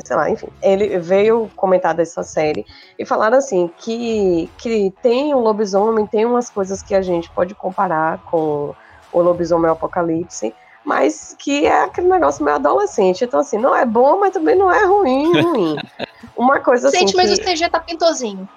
sei 0.05 0.15
lá, 0.15 0.29
enfim, 0.29 0.47
ele 0.61 0.99
veio 0.99 1.49
comentar 1.55 1.93
dessa 1.95 2.21
série 2.21 2.65
e 2.99 3.05
falaram 3.05 3.37
assim 3.37 3.69
que 3.77 4.49
que 4.57 4.93
tem 5.01 5.33
um 5.33 5.39
lobisomem, 5.39 6.05
tem 6.05 6.23
umas 6.25 6.49
coisas 6.49 6.83
que 6.83 6.93
a 6.93 7.01
gente 7.01 7.31
pode 7.31 7.55
comparar 7.55 8.19
com 8.29 8.75
o 9.11 9.21
lobisomem 9.21 9.71
apocalipse, 9.71 10.53
mas 10.85 11.35
que 11.39 11.65
é 11.65 11.83
aquele 11.83 12.07
negócio 12.07 12.45
meio 12.45 12.57
adolescente. 12.57 13.23
Então 13.25 13.39
assim, 13.39 13.57
não 13.57 13.75
é 13.75 13.85
bom, 13.85 14.19
mas 14.19 14.31
também 14.33 14.55
não 14.55 14.71
é 14.71 14.85
ruim, 14.85 15.41
ruim. 15.41 15.75
Uma 16.37 16.59
coisa 16.59 16.87
assim 16.89 16.99
Gente, 16.99 17.15
mas 17.15 17.39
que 17.39 17.41
o 17.41 17.45
CG 17.45 17.69
tá 17.69 17.79
pintozinho. 17.79 18.47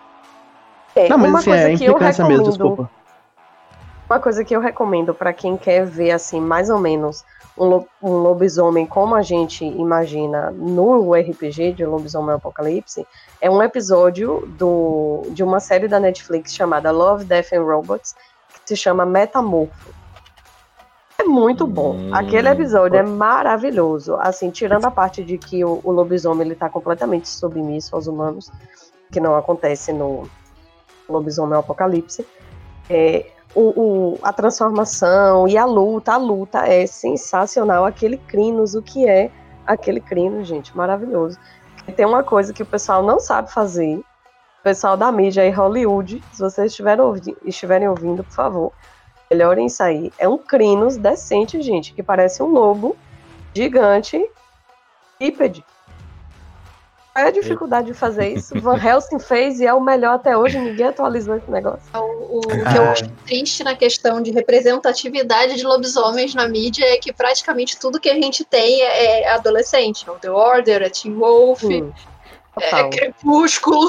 é, 0.95 1.09
Não, 1.09 1.19
mas 1.19 1.31
uma 1.31 1.39
assim, 1.39 1.51
coisa 1.51 1.69
é 1.73 1.77
que 1.77 1.85
eu 1.85 1.97
recomendo, 1.97 2.29
mesmo, 2.29 2.49
desculpa. 2.51 2.91
uma 4.09 4.21
coisa 4.21 4.45
que 4.45 4.55
eu 4.55 4.61
recomendo 4.61 5.15
pra 5.15 5.33
quem 5.33 5.57
quer 5.57 5.87
ver 5.87 6.11
assim, 6.11 6.41
mais 6.41 6.69
ou 6.69 6.79
menos 6.79 7.25
um, 7.57 7.65
lo- 7.65 7.87
um 8.03 8.11
lobisomem 8.19 8.87
como 8.87 9.15
a 9.15 9.23
gente 9.23 9.65
imagina 9.65 10.51
no 10.51 11.15
RPG 11.15 11.73
de 11.75 11.85
Lobisomem 11.87 12.35
Apocalipse, 12.35 13.07
é 13.41 13.51
um 13.51 13.63
episódio 13.63 14.43
do, 14.59 15.29
de 15.33 15.43
uma 15.43 15.61
série 15.61 15.89
da 15.89 15.99
Netflix 16.01 16.55
chamada 16.55 16.91
Love, 16.91 17.25
Death 17.25 17.53
and 17.53 17.63
Robots, 17.63 18.15
que 18.67 18.69
se 18.69 18.77
chama 18.77 19.07
Metamorfo. 19.07 19.91
É 21.21 21.25
muito 21.25 21.67
bom. 21.67 21.97
Hum. 21.97 22.15
Aquele 22.15 22.49
episódio 22.49 22.99
é 22.99 23.03
maravilhoso. 23.03 24.17
Assim, 24.21 24.50
tirando 24.50 24.87
a 24.87 24.91
parte 24.91 25.23
de 25.23 25.37
que 25.37 25.62
o, 25.65 25.81
o 25.85 25.91
lobisomem 25.93 26.47
ele 26.47 26.55
tá 26.55 26.69
completamente 26.71 27.29
submisso 27.29 27.95
aos 27.95 28.07
humanos, 28.07 28.50
que 29.12 29.21
não 29.21 29.37
acontece 29.37 29.93
no 29.93 30.27
Lobisomem 31.09 31.59
Apocalipse. 31.59 32.27
É, 32.89 33.27
o, 33.55 33.61
o- 34.15 34.19
a 34.23 34.33
transformação 34.33 35.47
e 35.47 35.59
a 35.59 35.65
luta, 35.67 36.12
a 36.15 36.17
luta 36.17 36.67
é 36.67 36.87
sensacional. 36.87 37.85
Aquele 37.85 38.17
Crinos, 38.17 38.75
o 38.75 38.81
que 38.83 39.07
é 39.09 39.31
aquele 39.67 40.00
Crinos, 40.00 40.49
gente, 40.49 40.75
maravilhoso. 40.77 41.39
E 41.87 41.93
tem 41.93 42.07
uma 42.07 42.23
coisa 42.23 42.53
que 42.53 42.62
o 42.62 42.67
pessoal 42.67 43.03
não 43.03 43.21
sabe 43.21 43.53
fazer, 43.53 43.97
o 43.99 44.62
pessoal 44.62 44.97
da 44.97 45.11
mídia 45.12 45.45
e 45.47 45.50
Hollywood, 45.50 46.23
se 46.33 46.41
vocês 46.41 46.71
estiverem, 46.71 47.05
ouvi- 47.05 47.37
estiverem 47.45 47.89
ouvindo, 47.89 48.23
por 48.25 48.33
favor, 48.33 48.73
melhorem 49.31 49.67
isso 49.67 49.83
aí. 49.83 50.13
É 50.19 50.29
um 50.29 50.37
Crinos 50.37 50.97
decente, 50.97 51.63
gente, 51.63 51.93
que 51.93 52.03
parece 52.03 52.43
um 52.43 52.47
lobo 52.47 52.97
gigante, 53.55 54.29
bípede. 55.19 55.65
Qual 57.13 57.25
é 57.25 57.29
a 57.29 57.33
dificuldade 57.33 57.89
de 57.89 57.95
fazer 57.95 58.29
isso? 58.29 58.59
Van 58.61 58.77
Helsing 58.77 59.19
fez 59.19 59.61
e 59.61 59.67
é 59.67 59.75
o 59.75 59.81
melhor 59.81 60.15
até 60.15 60.37
hoje, 60.37 60.59
ninguém 60.59 60.87
atualizou 60.87 61.37
esse 61.37 61.51
negócio. 61.51 61.83
O, 61.95 62.39
o 62.39 62.41
que 62.41 62.79
eu 62.79 62.91
acho 62.91 63.09
triste 63.27 63.65
na 63.65 63.75
questão 63.75 64.21
de 64.21 64.31
representatividade 64.31 65.57
de 65.57 65.65
lobisomens 65.65 66.35
na 66.35 66.49
mídia 66.49 66.85
é 66.85 66.97
que 66.97 67.13
praticamente 67.13 67.79
tudo 67.79 68.01
que 68.01 68.09
a 68.09 68.15
gente 68.15 68.45
tem 68.45 68.83
é, 68.83 69.23
é 69.23 69.33
adolescente. 69.33 70.09
É 70.09 70.13
o 70.13 70.17
The 70.17 70.31
Order, 70.31 70.83
é 70.83 70.89
Teen 70.89 71.15
Wolf, 71.15 71.65
Hum, 71.65 71.93
é. 72.61 72.89
Crepúsculo. 72.89 73.89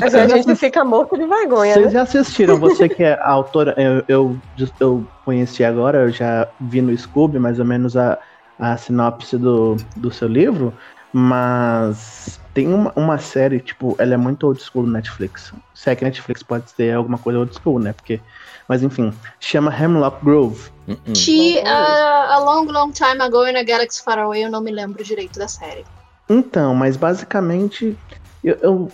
Mas 0.00 0.14
a 0.14 0.26
gente 0.28 0.54
fica 0.56 0.84
morto 0.84 1.16
de 1.16 1.26
vergonha, 1.26 1.74
Vocês 1.74 1.86
né? 1.86 1.92
já 1.92 2.02
assistiram, 2.02 2.58
você 2.58 2.88
que 2.88 3.02
é 3.02 3.18
autora, 3.22 3.74
eu, 3.76 4.04
eu, 4.08 4.36
eu 4.80 5.06
conheci 5.24 5.64
agora, 5.64 5.98
eu 6.04 6.10
já 6.10 6.48
vi 6.60 6.80
no 6.80 6.96
Scooby 6.96 7.38
mais 7.38 7.58
ou 7.58 7.64
menos 7.64 7.96
a, 7.96 8.18
a 8.58 8.76
sinopse 8.76 9.36
do, 9.36 9.76
do 9.96 10.10
seu 10.10 10.28
livro, 10.28 10.72
mas 11.12 12.38
tem 12.54 12.72
uma, 12.72 12.92
uma 12.96 13.18
série, 13.18 13.60
tipo, 13.60 13.94
ela 13.98 14.14
é 14.14 14.16
muito 14.16 14.46
old 14.46 14.62
school 14.62 14.84
no 14.86 14.92
Netflix. 14.92 15.52
Se 15.74 15.90
é 15.90 15.96
que 15.96 16.04
Netflix 16.04 16.42
pode 16.42 16.70
ser 16.70 16.94
alguma 16.94 17.18
coisa 17.18 17.38
old 17.38 17.54
school, 17.54 17.78
né? 17.78 17.92
Porque, 17.92 18.20
mas 18.66 18.82
enfim, 18.82 19.12
chama 19.38 19.74
Hemlock 19.74 20.24
Grove. 20.24 20.70
Hum. 20.88 20.96
Que 21.14 21.58
Uhum. 21.58 21.66
a, 21.66 22.34
a 22.34 22.38
long, 22.38 22.64
long 22.66 22.90
time 22.92 23.20
ago 23.20 23.46
in 23.46 23.56
a 23.56 23.62
Galaxy 23.62 24.02
Far 24.02 24.18
Away 24.18 24.44
eu 24.44 24.50
não 24.50 24.60
me 24.62 24.70
lembro 24.70 25.04
direito 25.04 25.38
da 25.38 25.48
série. 25.48 25.84
Então, 26.28 26.74
mas 26.74 26.96
basicamente 26.96 27.96
eu, 28.42 28.56
eu 28.62 28.92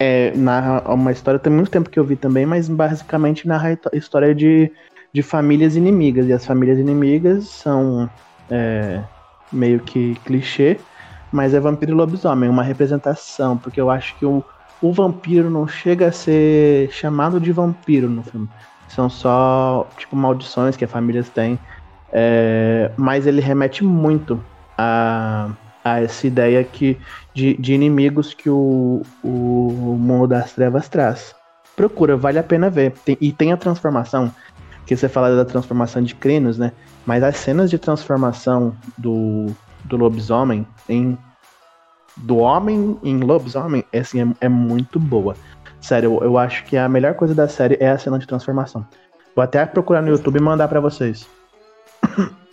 é, 0.00 0.32
narra 0.34 0.82
uma 0.94 1.12
história, 1.12 1.38
tem 1.38 1.52
muito 1.52 1.70
tempo 1.70 1.90
que 1.90 2.00
eu 2.00 2.04
vi 2.04 2.16
também, 2.16 2.46
mas 2.46 2.70
basicamente 2.70 3.46
narra 3.46 3.78
a 3.92 3.96
história 3.96 4.34
de, 4.34 4.72
de 5.12 5.22
famílias 5.22 5.76
inimigas. 5.76 6.26
E 6.26 6.32
as 6.32 6.46
famílias 6.46 6.78
inimigas 6.78 7.48
são 7.48 8.08
é, 8.50 9.02
meio 9.52 9.78
que 9.80 10.14
clichê, 10.24 10.80
mas 11.30 11.52
é 11.52 11.60
vampiro 11.60 11.92
e 11.92 11.94
lobisomem, 11.94 12.48
uma 12.48 12.62
representação, 12.62 13.58
porque 13.58 13.78
eu 13.78 13.90
acho 13.90 14.18
que 14.18 14.24
o, 14.24 14.42
o 14.80 14.90
vampiro 14.90 15.50
não 15.50 15.68
chega 15.68 16.08
a 16.08 16.12
ser 16.12 16.90
chamado 16.90 17.38
de 17.38 17.52
vampiro 17.52 18.08
no 18.08 18.22
filme. 18.22 18.48
São 18.88 19.10
só, 19.10 19.86
tipo, 19.98 20.16
maldições 20.16 20.78
que 20.78 20.84
as 20.84 20.90
famílias 20.90 21.28
têm. 21.28 21.58
É, 22.10 22.90
mas 22.96 23.26
ele 23.26 23.40
remete 23.40 23.84
muito 23.84 24.42
a, 24.78 25.50
a 25.84 26.00
essa 26.00 26.26
ideia 26.26 26.62
que, 26.64 26.98
de, 27.34 27.54
de 27.56 27.72
inimigos 27.74 28.34
que 28.34 28.48
o, 28.50 29.02
o 29.24 29.96
mundo 29.98 30.28
das 30.28 30.52
trevas 30.52 30.88
traz. 30.88 31.34
Procura, 31.76 32.16
vale 32.16 32.38
a 32.38 32.42
pena 32.42 32.68
ver. 32.68 32.92
Tem- 33.04 33.16
e 33.20 33.32
tem 33.32 33.52
a 33.52 33.56
transformação, 33.56 34.30
que 34.86 34.94
você 34.96 35.08
fala 35.08 35.34
da 35.34 35.44
transformação 35.44 36.02
de 36.02 36.14
Crinos, 36.14 36.58
né? 36.58 36.72
Mas 37.06 37.22
as 37.22 37.36
cenas 37.36 37.70
de 37.70 37.78
transformação 37.78 38.74
do, 38.98 39.46
do 39.84 39.96
lobisomem 39.96 40.66
em. 40.88 41.16
Do 42.16 42.36
homem 42.38 42.98
em 43.02 43.18
lobisomem, 43.20 43.84
é, 43.92 44.00
assim, 44.00 44.20
é, 44.20 44.46
é 44.46 44.48
muito 44.48 44.98
boa. 45.00 45.34
Sério, 45.80 46.18
eu, 46.20 46.24
eu 46.24 46.38
acho 46.38 46.64
que 46.64 46.76
a 46.76 46.86
melhor 46.88 47.14
coisa 47.14 47.34
da 47.34 47.48
série 47.48 47.78
é 47.80 47.88
a 47.90 47.96
cena 47.98 48.18
de 48.18 48.26
transformação. 48.26 48.86
Vou 49.34 49.42
até 49.42 49.64
procurar 49.64 50.02
no 50.02 50.08
YouTube 50.10 50.36
e 50.36 50.42
mandar 50.42 50.68
pra 50.68 50.80
vocês. 50.80 51.26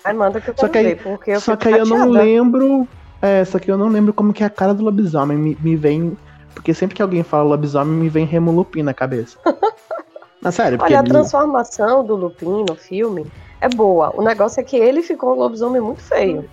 Aí 0.05 0.13
manda 0.13 0.39
que 0.39 0.51
eu 0.51 0.53
Só 0.57 0.69
que 0.69 0.77
aí- 0.77 0.86
ver, 0.93 1.03
porque 1.03 1.31
eu 1.31 1.41
Só 1.41 1.55
que 1.57 1.67
aí 1.67 1.79
eu 1.79 1.86
não 1.86 2.07
lembro. 2.07 2.88
É, 3.21 3.43
só 3.45 3.57
que 3.59 3.69
eu 3.71 3.77
não 3.77 3.88
lembro 3.89 4.13
como 4.13 4.33
que 4.33 4.43
é 4.43 4.45
a 4.45 4.50
cara 4.50 4.74
do 4.74 4.83
lobisomem. 4.83 5.38
Me, 5.38 5.57
me 5.59 5.75
vem. 5.75 6.15
Porque 6.53 6.74
sempre 6.74 6.95
que 6.95 7.01
alguém 7.01 7.24
fala 7.24 7.43
lobisomem, 7.50 7.93
me 7.95 8.09
vem 8.09 8.25
Remo 8.25 8.51
Lupin 8.51 8.83
na 8.83 8.93
cabeça. 8.93 9.38
Mas 10.41 10.55
sério, 10.55 10.77
porque 10.77 10.93
Olha, 10.93 11.00
a 11.00 11.03
ele- 11.03 11.09
transformação 11.12 12.05
do 12.05 12.15
Lupin 12.15 12.63
no 12.63 12.75
filme 12.75 13.25
é 13.62 13.67
boa. 13.67 14.12
O 14.15 14.21
negócio 14.24 14.59
é 14.62 14.63
que 14.63 14.75
ele 14.77 15.01
ficou 15.01 15.33
um 15.33 15.39
lobisomem 15.39 15.81
muito 15.81 16.03
feio. 16.03 16.47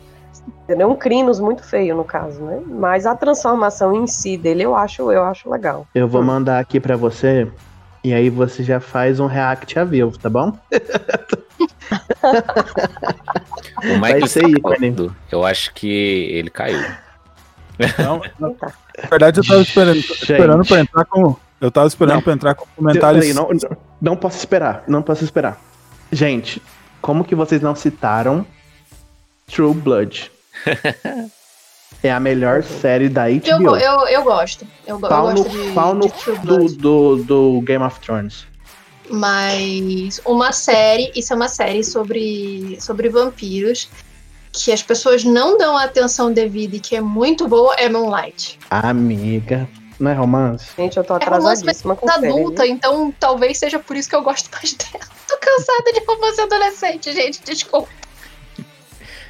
Entendeu? 0.64 0.90
Um 0.90 0.96
crinos 0.96 1.38
muito 1.38 1.62
feio, 1.62 1.94
no 1.96 2.04
caso, 2.04 2.42
né? 2.44 2.60
Mas 2.66 3.06
a 3.06 3.14
transformação 3.14 3.94
em 3.94 4.06
si 4.06 4.36
dele 4.36 4.62
eu 4.64 4.74
acho, 4.74 5.12
eu 5.12 5.22
acho 5.22 5.48
legal. 5.50 5.86
eu 5.94 6.08
vou 6.08 6.22
mandar 6.22 6.58
aqui 6.58 6.80
pra 6.80 6.96
você. 6.96 7.50
E 8.04 8.12
aí 8.12 8.28
você 8.28 8.62
já 8.62 8.80
faz 8.80 9.20
um 9.20 9.26
react 9.26 9.78
a 9.78 9.84
vivo, 9.84 10.18
tá 10.18 10.28
bom? 10.28 10.52
O 13.76 13.98
Vai 14.00 14.12
Michael 14.14 14.26
ser 14.28 14.48
ícone. 14.48 14.76
falando, 14.78 15.16
Eu 15.30 15.44
acho 15.44 15.72
que 15.74 15.88
ele 15.88 16.50
caiu. 16.50 16.82
Não, 17.98 18.22
na 18.38 18.50
tá. 18.54 18.72
verdade, 19.10 19.40
eu 19.40 19.44
tava 19.44 19.62
esperando, 19.62 19.96
esperando 19.98 20.64
pra 20.64 20.80
entrar 20.80 21.04
com. 21.06 21.36
Eu 21.60 21.70
tava 21.70 21.86
esperando 21.86 22.14
Não. 22.16 22.22
pra 22.22 22.32
entrar 22.32 22.54
com 22.54 22.66
comentários. 22.76 23.26
Peraí, 23.26 23.34
não, 23.34 23.48
não, 24.00 24.16
posso 24.16 24.36
esperar. 24.38 24.84
Não 24.86 25.02
posso 25.02 25.24
esperar. 25.24 25.58
Gente, 26.12 26.60
como 27.00 27.24
que 27.24 27.34
vocês 27.34 27.60
não 27.62 27.74
citaram 27.74 28.46
True 29.50 29.72
Blood? 29.74 30.30
é 32.02 32.12
a 32.12 32.20
melhor 32.20 32.62
série 32.62 33.08
da 33.08 33.30
Eu, 33.30 33.40
HBO. 33.58 33.64
go- 33.70 33.76
eu, 33.76 34.00
eu 34.08 34.22
gosto. 34.22 34.66
Eu, 34.86 34.96
eu 34.96 35.00
no, 35.00 35.08
gosto 35.08 35.48
de, 35.48 35.72
pau 35.72 35.94
no 35.94 36.02
de 36.02 36.12
True 36.12 36.38
do, 36.38 36.42
Blood. 36.56 36.74
do, 36.76 37.16
do 37.24 37.60
Game 37.62 37.82
of 37.84 37.98
Thrones. 38.00 38.46
Mas 39.10 40.20
uma 40.24 40.52
série, 40.52 41.12
isso 41.14 41.32
é 41.32 41.36
uma 41.36 41.48
série 41.48 41.84
sobre, 41.84 42.78
sobre 42.80 43.08
vampiros 43.08 43.88
que 44.54 44.70
as 44.70 44.82
pessoas 44.82 45.24
não 45.24 45.58
dão 45.58 45.76
a 45.76 45.84
atenção 45.84 46.32
devida 46.32 46.76
e 46.76 46.80
que 46.80 46.94
é 46.94 47.00
muito 47.00 47.48
boa 47.48 47.74
é 47.74 47.88
Moonlight. 47.88 48.58
Amiga, 48.70 49.68
não 49.98 50.10
é 50.10 50.14
romance? 50.14 50.66
Gente, 50.76 50.96
eu 50.96 51.04
tô 51.04 51.16
É 51.16 51.24
romance, 51.24 51.46
atrasadíssima 51.62 51.96
com 51.96 52.08
série, 52.08 52.28
adulta, 52.28 52.62
viu? 52.62 52.72
então 52.72 53.14
talvez 53.18 53.58
seja 53.58 53.78
por 53.78 53.96
isso 53.96 54.08
que 54.08 54.14
eu 54.14 54.22
gosto 54.22 54.48
mais 54.52 54.72
dela. 54.74 55.04
Tô 55.26 55.36
cansada 55.38 55.92
de 55.92 56.04
romance 56.06 56.40
adolescente, 56.40 57.12
gente, 57.12 57.42
desculpa. 57.42 57.88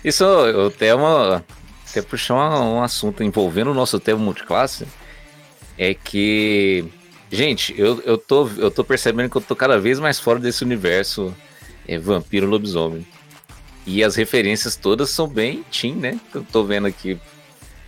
Isso 0.04 0.22
eu 0.22 0.66
até 0.66 0.94
uma. 0.94 1.42
Até 1.88 2.02
puxar 2.02 2.34
um 2.60 2.82
assunto 2.82 3.22
envolvendo 3.22 3.70
o 3.70 3.74
nosso 3.74 3.98
tema 3.98 4.18
multiclasse. 4.18 4.86
É 5.78 5.94
que. 5.94 6.84
Gente, 7.34 7.74
eu, 7.78 8.00
eu, 8.02 8.16
tô, 8.16 8.48
eu 8.56 8.70
tô 8.70 8.84
percebendo 8.84 9.28
que 9.30 9.36
eu 9.36 9.40
tô 9.40 9.56
cada 9.56 9.78
vez 9.78 9.98
mais 9.98 10.20
fora 10.20 10.38
desse 10.38 10.62
universo 10.62 11.34
é, 11.86 11.98
vampiro 11.98 12.46
lobisomem. 12.46 13.06
E 13.86 14.02
as 14.04 14.14
referências 14.16 14.76
todas 14.76 15.10
são 15.10 15.26
bem 15.28 15.62
teen, 15.64 15.94
né? 15.96 16.18
Eu 16.34 16.44
tô 16.50 16.64
vendo 16.64 16.86
aqui. 16.86 17.18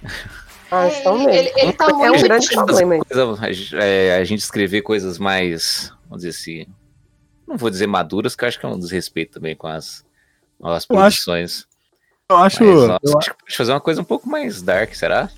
Ah, 0.68 0.86
É, 0.86 0.88
estão 0.98 1.14
ele, 1.14 1.26
mesmo. 1.26 1.38
ele, 1.38 1.52
ele 1.60 1.72
tá 1.74 1.84
É 1.88 1.94
um 1.94 1.98
muito. 2.08 2.24
grande 2.24 2.48
problema. 2.48 2.98
Coisa- 3.04 3.38
a 3.40 3.52
gente- 3.52 3.76
é, 3.76 4.16
a 4.16 4.24
gente 4.24 4.40
escrever 4.40 4.82
coisas 4.82 5.16
mais. 5.16 5.92
Vamos 6.08 6.24
dizer 6.24 6.30
assim. 6.30 6.66
Não 7.46 7.56
vou 7.56 7.70
dizer 7.70 7.86
maduras, 7.86 8.34
que 8.34 8.42
eu 8.42 8.48
acho 8.48 8.58
que 8.58 8.66
é 8.66 8.68
um 8.68 8.76
desrespeito 8.76 9.34
também 9.34 9.54
com 9.54 9.68
as, 9.68 10.04
com 10.58 10.66
as 10.66 10.84
Eu 10.90 10.98
acho- 10.98 11.22
produções. 11.22 11.66
Eu 12.28 12.36
acho. 12.38 12.64
Mas, 12.64 12.98
eu 13.12 13.16
acho 13.18 13.30
que 13.30 13.36
pode 13.44 13.56
fazer 13.56 13.70
uma 13.72 13.80
coisa 13.80 14.00
um 14.00 14.04
pouco 14.04 14.28
mais 14.28 14.60
dark, 14.60 14.92
será? 14.96 15.30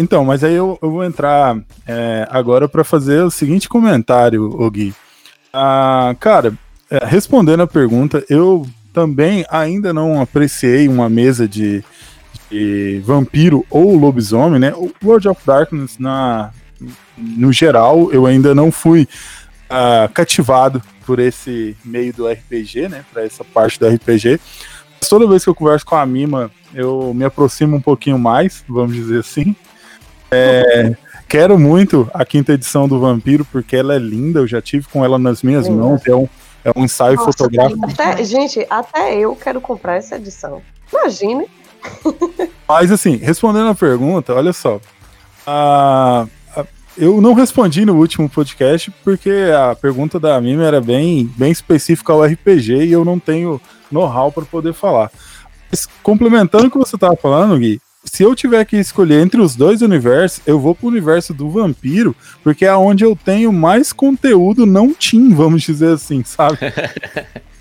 Então, 0.00 0.24
mas 0.24 0.42
aí 0.42 0.54
eu, 0.54 0.76
eu 0.82 0.90
vou 0.90 1.04
entrar 1.04 1.56
é, 1.86 2.26
agora 2.28 2.68
para 2.68 2.82
fazer 2.82 3.22
o 3.22 3.30
seguinte 3.30 3.68
comentário, 3.68 4.50
Gui. 4.68 4.92
Ah, 5.52 6.16
cara, 6.18 6.52
é, 6.90 7.06
respondendo 7.06 7.62
a 7.62 7.68
pergunta, 7.68 8.24
eu 8.28 8.66
também 8.92 9.46
ainda 9.48 9.92
não 9.92 10.20
apreciei 10.20 10.88
uma 10.88 11.08
mesa 11.08 11.46
de, 11.46 11.84
de 12.50 13.00
vampiro 13.04 13.64
ou 13.70 13.96
lobisomem, 13.96 14.58
né? 14.58 14.72
O 14.74 14.90
World 15.04 15.28
of 15.28 15.40
Darkness, 15.46 15.98
na, 16.00 16.50
no 17.16 17.52
geral, 17.52 18.10
eu 18.10 18.26
ainda 18.26 18.56
não 18.56 18.72
fui 18.72 19.06
ah, 19.70 20.10
cativado 20.12 20.82
por 21.06 21.20
esse 21.20 21.76
meio 21.84 22.12
do 22.12 22.28
RPG, 22.28 22.88
né? 22.88 23.04
Para 23.12 23.24
essa 23.24 23.44
parte 23.44 23.78
do 23.78 23.86
RPG. 23.86 24.40
Mas 25.00 25.08
toda 25.08 25.28
vez 25.28 25.44
que 25.44 25.50
eu 25.50 25.54
converso 25.54 25.86
com 25.86 25.94
a 25.94 26.04
Mima, 26.04 26.50
eu 26.74 27.14
me 27.14 27.24
aproximo 27.24 27.76
um 27.76 27.80
pouquinho 27.80 28.18
mais, 28.18 28.64
vamos 28.68 28.96
dizer 28.96 29.20
assim. 29.20 29.54
É, 30.30 30.94
quero 31.28 31.58
muito 31.58 32.10
a 32.12 32.24
quinta 32.24 32.52
edição 32.52 32.88
do 32.88 32.98
Vampiro, 33.00 33.44
porque 33.44 33.76
ela 33.76 33.94
é 33.94 33.98
linda, 33.98 34.40
eu 34.40 34.46
já 34.46 34.60
tive 34.60 34.86
com 34.88 35.04
ela 35.04 35.18
nas 35.18 35.42
minhas 35.42 35.66
Linda. 35.66 35.82
mãos, 35.82 36.02
é 36.06 36.14
um, 36.14 36.28
é 36.64 36.72
um 36.76 36.84
ensaio 36.84 37.16
Nossa, 37.16 37.32
fotográfico. 37.32 37.84
Até, 37.90 38.24
gente, 38.24 38.66
até 38.68 39.14
eu 39.16 39.34
quero 39.36 39.60
comprar 39.60 39.96
essa 39.96 40.16
edição. 40.16 40.60
Imagine. 40.92 41.46
Mas 42.68 42.90
assim, 42.90 43.16
respondendo 43.16 43.68
a 43.68 43.74
pergunta, 43.74 44.34
olha 44.34 44.52
só. 44.52 44.80
a- 45.46 46.26
a- 46.56 46.64
eu 46.98 47.20
não 47.20 47.32
respondi 47.34 47.84
no 47.84 47.94
último 47.96 48.28
podcast 48.28 48.90
porque 49.04 49.30
a 49.56 49.76
pergunta 49.76 50.18
da 50.18 50.40
Mimi 50.40 50.62
era 50.64 50.80
bem, 50.80 51.30
bem 51.36 51.52
específica 51.52 52.12
ao 52.12 52.24
RPG 52.24 52.84
e 52.86 52.92
eu 52.92 53.04
não 53.04 53.18
tenho 53.20 53.60
know-how 53.92 54.32
para 54.32 54.44
poder 54.44 54.72
falar. 54.72 55.10
Mas, 55.70 55.86
complementando 56.02 56.66
o 56.66 56.70
que 56.70 56.78
você 56.78 56.96
estava 56.96 57.14
falando, 57.16 57.56
Gui, 57.58 57.80
se 58.06 58.22
eu 58.22 58.34
tiver 58.34 58.64
que 58.64 58.76
escolher 58.76 59.20
entre 59.20 59.40
os 59.40 59.54
dois 59.54 59.82
universos, 59.82 60.40
eu 60.46 60.58
vou 60.58 60.74
pro 60.74 60.88
universo 60.88 61.34
do 61.34 61.50
vampiro, 61.50 62.14
porque 62.42 62.64
é 62.64 62.74
onde 62.74 63.04
eu 63.04 63.16
tenho 63.16 63.52
mais 63.52 63.92
conteúdo 63.92 64.64
não 64.64 64.94
teen, 64.94 65.34
vamos 65.34 65.62
dizer 65.62 65.94
assim, 65.94 66.24
sabe? 66.24 66.58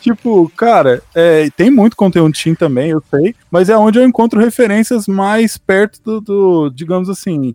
Tipo, 0.00 0.50
cara, 0.56 1.02
é, 1.14 1.50
tem 1.56 1.70
muito 1.70 1.96
conteúdo 1.96 2.32
teen 2.32 2.54
também, 2.54 2.90
eu 2.90 3.02
sei, 3.10 3.34
mas 3.50 3.68
é 3.68 3.76
onde 3.76 3.98
eu 3.98 4.04
encontro 4.04 4.40
referências 4.40 5.08
mais 5.08 5.58
perto 5.58 6.00
do, 6.02 6.20
do, 6.20 6.70
digamos 6.70 7.08
assim. 7.08 7.54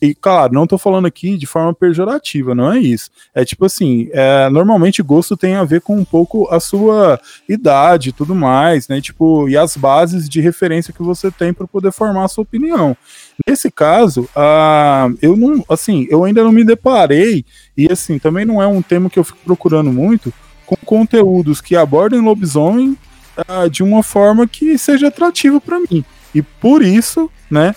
E, 0.00 0.14
claro, 0.14 0.52
não 0.52 0.66
tô 0.66 0.76
falando 0.76 1.06
aqui 1.06 1.36
de 1.36 1.46
forma 1.46 1.72
pejorativa, 1.74 2.54
não 2.54 2.72
é 2.72 2.78
isso. 2.78 3.10
É 3.34 3.44
tipo 3.44 3.64
assim, 3.64 4.08
é, 4.12 4.48
normalmente 4.50 5.02
gosto 5.02 5.36
tem 5.36 5.54
a 5.54 5.64
ver 5.64 5.80
com 5.80 5.96
um 5.96 6.04
pouco 6.04 6.46
a 6.50 6.60
sua 6.60 7.18
idade 7.48 8.10
e 8.10 8.12
tudo 8.12 8.34
mais, 8.34 8.88
né? 8.88 9.00
Tipo, 9.00 9.48
e 9.48 9.56
as 9.56 9.76
bases 9.76 10.28
de 10.28 10.40
referência 10.40 10.92
que 10.92 11.02
você 11.02 11.30
tem 11.30 11.52
para 11.52 11.66
poder 11.66 11.92
formar 11.92 12.24
a 12.24 12.28
sua 12.28 12.42
opinião. 12.42 12.96
Nesse 13.46 13.70
caso, 13.70 14.28
ah, 14.36 15.08
eu 15.22 15.36
não, 15.36 15.64
assim, 15.68 16.06
eu 16.10 16.24
ainda 16.24 16.44
não 16.44 16.52
me 16.52 16.62
deparei, 16.62 17.44
e 17.76 17.90
assim, 17.90 18.18
também 18.18 18.44
não 18.44 18.60
é 18.60 18.66
um 18.66 18.82
tema 18.82 19.08
que 19.08 19.18
eu 19.18 19.24
fico 19.24 19.38
procurando 19.44 19.90
muito, 19.90 20.32
com 20.70 20.76
conteúdos 20.84 21.60
que 21.60 21.74
abordem 21.74 22.20
lobisomem 22.20 22.96
ah, 23.48 23.66
de 23.68 23.82
uma 23.82 24.02
forma 24.02 24.46
que 24.46 24.76
seja 24.78 25.08
atrativa 25.08 25.60
para 25.60 25.80
mim. 25.80 26.04
E 26.34 26.42
por 26.42 26.82
isso, 26.82 27.28
né, 27.50 27.74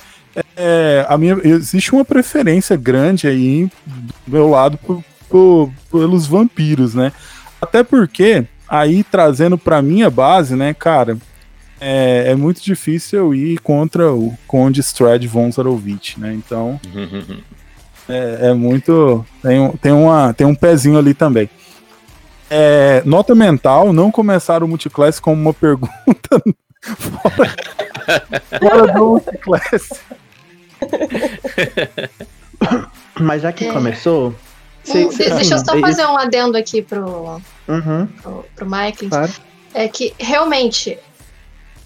é, 0.55 1.05
a 1.09 1.17
minha, 1.17 1.37
existe 1.43 1.93
uma 1.93 2.05
preferência 2.05 2.75
grande 2.75 3.27
aí 3.27 3.69
do 3.85 4.13
meu 4.27 4.49
lado 4.49 4.77
por- 4.77 5.03
por- 5.29 5.71
pelos 5.91 6.27
vampiros, 6.27 6.93
né? 6.93 7.11
Até 7.61 7.83
porque, 7.83 8.45
aí 8.67 9.03
trazendo 9.03 9.57
pra 9.57 9.81
minha 9.81 10.09
base, 10.09 10.55
né, 10.55 10.73
cara, 10.73 11.17
é, 11.81 12.25
é 12.31 12.35
muito 12.35 12.61
difícil 12.61 13.19
eu 13.19 13.33
ir 13.35 13.59
contra 13.59 14.11
o 14.13 14.37
Conde 14.47 14.81
Strad 14.81 15.23
von 15.25 15.51
Zarovich, 15.51 16.19
né? 16.19 16.33
Então, 16.33 16.79
é, 18.07 18.49
é 18.49 18.53
muito. 18.53 19.25
Tem, 19.41 19.59
um- 19.59 19.71
tem, 19.77 19.91
uma, 19.91 20.33
tem 20.33 20.45
um 20.47 20.55
pezinho 20.55 20.97
ali 20.97 21.13
também. 21.13 21.49
É, 22.55 23.01
nota 23.03 23.33
mental, 23.33 23.91
não 23.91 24.11
começar 24.11 24.61
o 24.63 24.67
multiclass 24.67 25.19
como 25.19 25.41
uma 25.41 25.53
pergunta 25.53 25.91
fora, 26.83 27.55
fora 28.59 28.93
do 28.93 29.05
multiclass. 29.05 29.89
Mas 33.19 33.41
já 33.41 33.51
que 33.51 33.65
É. 33.65 33.71
começou. 33.73 34.35
De- 34.85 35.05
deixa 35.07 35.55
eu 35.55 35.65
só 35.65 35.71
assim, 35.71 35.81
fazer 35.81 36.05
um 36.05 36.17
adendo 36.17 36.57
aqui 36.57 36.81
pro, 36.81 37.41
Uhum, 37.67 38.05
pro, 38.21 38.45
pro 38.55 38.65
Michael. 38.65 39.09
claro. 39.09 39.31
É 39.73 39.87
que 39.87 40.13
realmente 40.19 40.99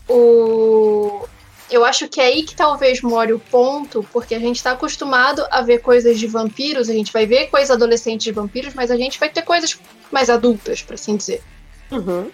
o. 0.09 1.25
Eu 1.69 1.83
acho 1.83 2.07
que 2.07 2.21
é 2.21 2.25
aí 2.25 2.43
que 2.43 2.55
talvez 2.55 3.01
more 3.01 3.33
o 3.33 3.39
ponto, 3.39 4.05
porque 4.13 4.33
a 4.33 4.39
gente 4.39 4.63
tá 4.63 4.71
acostumado 4.71 5.45
a 5.51 5.61
ver 5.61 5.79
coisas 5.79 6.17
de 6.17 6.25
vampiros, 6.25 6.89
a 6.89 6.93
gente 6.93 7.11
vai 7.11 7.25
ver 7.25 7.47
coisas 7.47 7.71
adolescentes 7.71 8.23
de 8.23 8.31
vampiros, 8.31 8.73
mas 8.73 8.89
a 8.89 8.95
gente 8.95 9.19
vai 9.19 9.29
ter 9.29 9.41
coisas 9.41 9.77
mais 10.11 10.29
adultas, 10.29 10.81
por 10.81 10.93
assim 10.93 11.17
dizer. 11.17 11.43
Uhum. 11.91 12.31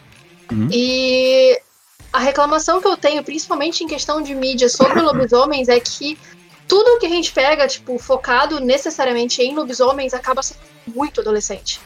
E 0.71 1.59
a 2.11 2.19
reclamação 2.19 2.79
que 2.79 2.87
eu 2.87 2.95
tenho, 2.95 3.23
principalmente 3.23 3.83
em 3.83 3.87
questão 3.87 4.21
de 4.21 4.35
mídia 4.35 4.69
sobre 4.69 5.01
lobisomens, 5.01 5.67
é 5.67 5.79
que 5.79 6.17
tudo 6.67 6.99
que 6.99 7.07
a 7.07 7.09
gente 7.09 7.31
pega, 7.31 7.67
tipo, 7.67 7.97
focado 7.97 8.59
necessariamente 8.59 9.41
em 9.41 9.55
lobisomens, 9.55 10.13
acaba 10.13 10.43
sendo 10.43 10.59
muito 10.87 11.21
adolescente. 11.21 11.79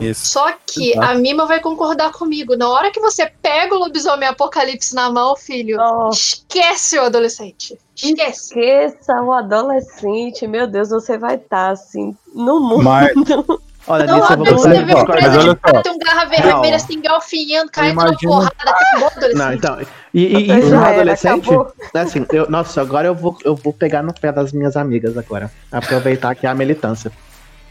Isso. 0.00 0.28
Só 0.28 0.52
que 0.66 0.92
Exato. 0.92 1.06
a 1.10 1.14
Mima 1.14 1.46
vai 1.46 1.58
concordar 1.60 2.12
comigo. 2.12 2.56
Na 2.56 2.68
hora 2.68 2.90
que 2.92 3.00
você 3.00 3.26
pega 3.42 3.74
o 3.74 3.78
lobisomem 3.78 4.28
apocalipse 4.28 4.94
na 4.94 5.10
mão, 5.10 5.34
filho, 5.36 5.76
Nossa. 5.76 6.16
esquece 6.18 6.98
o 6.98 7.02
adolescente. 7.02 7.76
Esquece. 7.96 8.48
Esqueça 8.58 9.20
o 9.20 9.32
adolescente, 9.32 10.46
meu 10.46 10.66
Deus, 10.66 10.90
você 10.90 11.18
vai 11.18 11.34
estar 11.34 11.70
assim 11.70 12.16
no 12.34 12.60
mundo. 12.60 12.84
Mas- 12.84 13.12
Olha, 13.86 14.04
Não, 14.06 14.16
nisso 14.20 14.32
eu 14.34 14.36
vou 14.36 14.46
só, 14.46 14.68
um 14.68 15.04
preso 15.06 15.82
de 15.82 15.90
um 15.90 15.98
garra 15.98 16.24
vermelha, 16.26 16.76
assim, 16.76 17.00
galfinhando, 17.00 17.72
caindo 17.72 17.96
na 17.96 18.02
imagino- 18.08 18.30
porrada, 18.30 18.54
que 18.78 19.00
bom 19.00 19.06
adolescente. 19.06 19.34
Não, 19.38 19.52
então. 19.54 19.80
E, 20.14 20.24
e, 20.26 20.42
e 20.42 20.46
Já 20.46 20.76
no 20.76 20.84
era, 20.84 20.94
adolescente, 20.94 21.48
acabou. 21.48 21.72
assim, 21.94 22.26
eu, 22.30 22.48
nossa, 22.50 22.80
agora 22.82 23.08
eu 23.08 23.14
vou, 23.14 23.36
eu 23.42 23.56
vou 23.56 23.72
pegar 23.72 24.02
no 24.02 24.12
pé 24.12 24.30
das 24.30 24.52
minhas 24.52 24.76
amigas 24.76 25.16
agora. 25.16 25.50
Aproveitar 25.72 26.34
que 26.36 26.46
é 26.46 26.50
a 26.50 26.54
militância. 26.54 27.10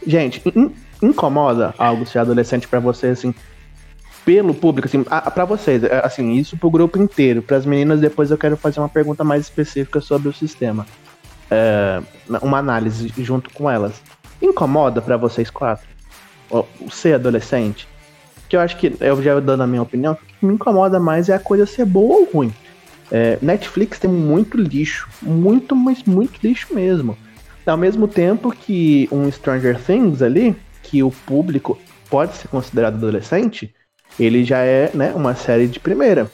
Gente, 0.06 0.42
incomoda 1.02 1.74
algo 1.78 2.06
ser 2.06 2.18
adolescente 2.20 2.68
pra 2.68 2.80
você, 2.80 3.08
assim, 3.08 3.34
pelo 4.24 4.52
público, 4.54 4.86
assim, 4.86 5.04
a- 5.10 5.30
pra 5.30 5.44
vocês, 5.44 5.82
é, 5.82 6.00
assim, 6.04 6.32
isso 6.32 6.56
pro 6.56 6.70
grupo 6.70 6.98
inteiro. 7.00 7.42
Pras 7.42 7.64
meninas, 7.64 8.00
depois 8.00 8.30
eu 8.30 8.38
quero 8.38 8.56
fazer 8.56 8.80
uma 8.80 8.88
pergunta 8.88 9.24
mais 9.24 9.42
específica 9.44 10.00
sobre 10.00 10.28
o 10.28 10.32
sistema. 10.32 10.86
É, 11.50 12.00
uma 12.42 12.58
análise 12.58 13.12
junto 13.18 13.50
com 13.50 13.68
elas. 13.68 14.00
Incomoda 14.40 15.00
pra 15.00 15.16
vocês 15.16 15.50
quatro? 15.50 15.86
Ser 16.90 17.14
adolescente? 17.14 17.88
Que 18.48 18.56
eu 18.56 18.60
acho 18.60 18.76
que, 18.76 18.94
eu 19.00 19.22
já 19.22 19.38
dando 19.40 19.62
a 19.62 19.66
minha 19.66 19.82
opinião, 19.82 20.12
o 20.12 20.16
que 20.16 20.46
me 20.46 20.54
incomoda 20.54 20.98
mais 21.00 21.28
é 21.28 21.34
a 21.34 21.38
coisa 21.38 21.66
ser 21.66 21.84
boa 21.84 22.20
ou 22.20 22.30
ruim. 22.32 22.52
É, 23.10 23.38
Netflix 23.42 23.98
tem 23.98 24.10
muito 24.10 24.56
lixo, 24.56 25.08
muito, 25.20 25.74
mas 25.74 26.04
muito 26.04 26.38
lixo 26.42 26.72
mesmo. 26.74 27.16
Ao 27.66 27.76
mesmo 27.76 28.06
tempo 28.08 28.50
que 28.52 29.08
um 29.10 29.30
Stranger 29.30 29.80
Things 29.80 30.22
ali, 30.22 30.56
que 30.82 31.02
o 31.02 31.10
público 31.10 31.78
pode 32.08 32.34
ser 32.36 32.48
considerado 32.48 32.94
adolescente, 32.94 33.74
ele 34.18 34.44
já 34.44 34.58
é 34.58 34.90
né, 34.94 35.12
uma 35.14 35.34
série 35.34 35.66
de 35.66 35.78
primeira. 35.78 36.30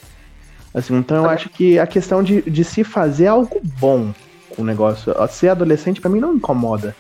Assim, 0.73 0.95
então 0.97 1.25
eu 1.25 1.31
acho 1.31 1.49
que 1.49 1.79
a 1.79 1.87
questão 1.87 2.23
de, 2.23 2.43
de 2.43 2.65
se 2.65 2.85
fazer 2.85 3.29
algo 3.29 3.61
bom 3.81 4.13
com 4.51 4.63
o 4.63 4.65
negócio, 4.65 5.15
ser 5.29 5.49
adolescente 5.49 6.01
pra 6.01 6.11
mim 6.11 6.21
não 6.21 6.35
incomoda. 6.35 6.95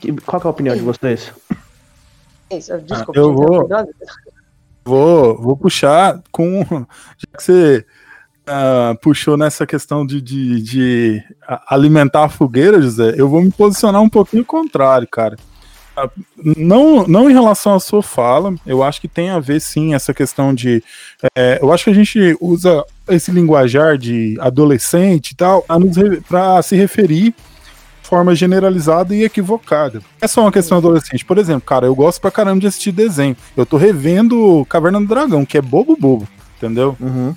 Que- 0.00 0.12
Qual 0.12 0.40
que 0.40 0.46
é 0.46 0.48
a 0.48 0.50
opinião 0.50 0.76
de 0.76 0.82
vocês? 0.82 1.32
Isso, 2.50 2.78
desculpa. 2.80 3.18
eu 3.18 3.30
te 3.30 3.34
vou-. 3.34 3.68
Vou, 4.84 5.40
vou 5.40 5.56
puxar 5.56 6.22
com. 6.30 6.62
Já 7.16 7.38
que 7.38 7.42
você 7.42 7.86
ah, 8.46 8.94
puxou 9.00 9.36
nessa 9.36 9.66
questão 9.66 10.04
de, 10.04 10.20
de, 10.20 10.60
de 10.62 11.22
alimentar 11.66 12.24
a 12.24 12.28
fogueira, 12.28 12.80
José, 12.82 13.14
eu 13.16 13.28
vou 13.28 13.42
me 13.42 13.50
posicionar 13.50 14.02
um 14.02 14.08
pouquinho 14.08 14.44
contrário, 14.44 15.08
cara. 15.08 15.36
Não, 16.56 17.06
não 17.06 17.30
em 17.30 17.32
relação 17.32 17.74
à 17.74 17.80
sua 17.80 18.02
fala, 18.02 18.54
eu 18.66 18.82
acho 18.82 19.00
que 19.00 19.08
tem 19.08 19.30
a 19.30 19.38
ver 19.38 19.60
sim 19.60 19.94
essa 19.94 20.12
questão 20.12 20.54
de. 20.54 20.82
é, 21.36 21.58
eu 21.60 21.72
acho 21.72 21.84
que 21.84 21.90
a 21.90 21.94
gente 21.94 22.36
usa 22.40 22.84
esse 23.08 23.30
linguajar 23.30 23.96
de 23.96 24.36
adolescente 24.40 25.30
e 25.30 25.36
tal 25.36 25.64
para 26.28 26.62
se 26.62 26.76
referir 26.76 27.34
de 28.02 28.08
forma 28.08 28.34
generalizada 28.34 29.14
e 29.14 29.24
equivocada. 29.24 30.02
É 30.20 30.26
só 30.26 30.42
uma 30.42 30.52
questão 30.52 30.78
adolescente. 30.78 31.24
Por 31.24 31.38
exemplo, 31.38 31.62
cara, 31.62 31.86
eu 31.86 31.94
gosto 31.94 32.20
pra 32.20 32.30
caramba 32.30 32.60
de 32.60 32.66
assistir 32.66 32.92
desenho. 32.92 33.36
Eu 33.56 33.64
tô 33.64 33.76
revendo 33.76 34.66
Caverna 34.68 35.00
do 35.00 35.06
Dragão, 35.06 35.44
que 35.46 35.56
é 35.56 35.62
bobo 35.62 35.96
bobo, 35.96 36.28
entendeu? 36.56 36.96
Uhum. 37.00 37.34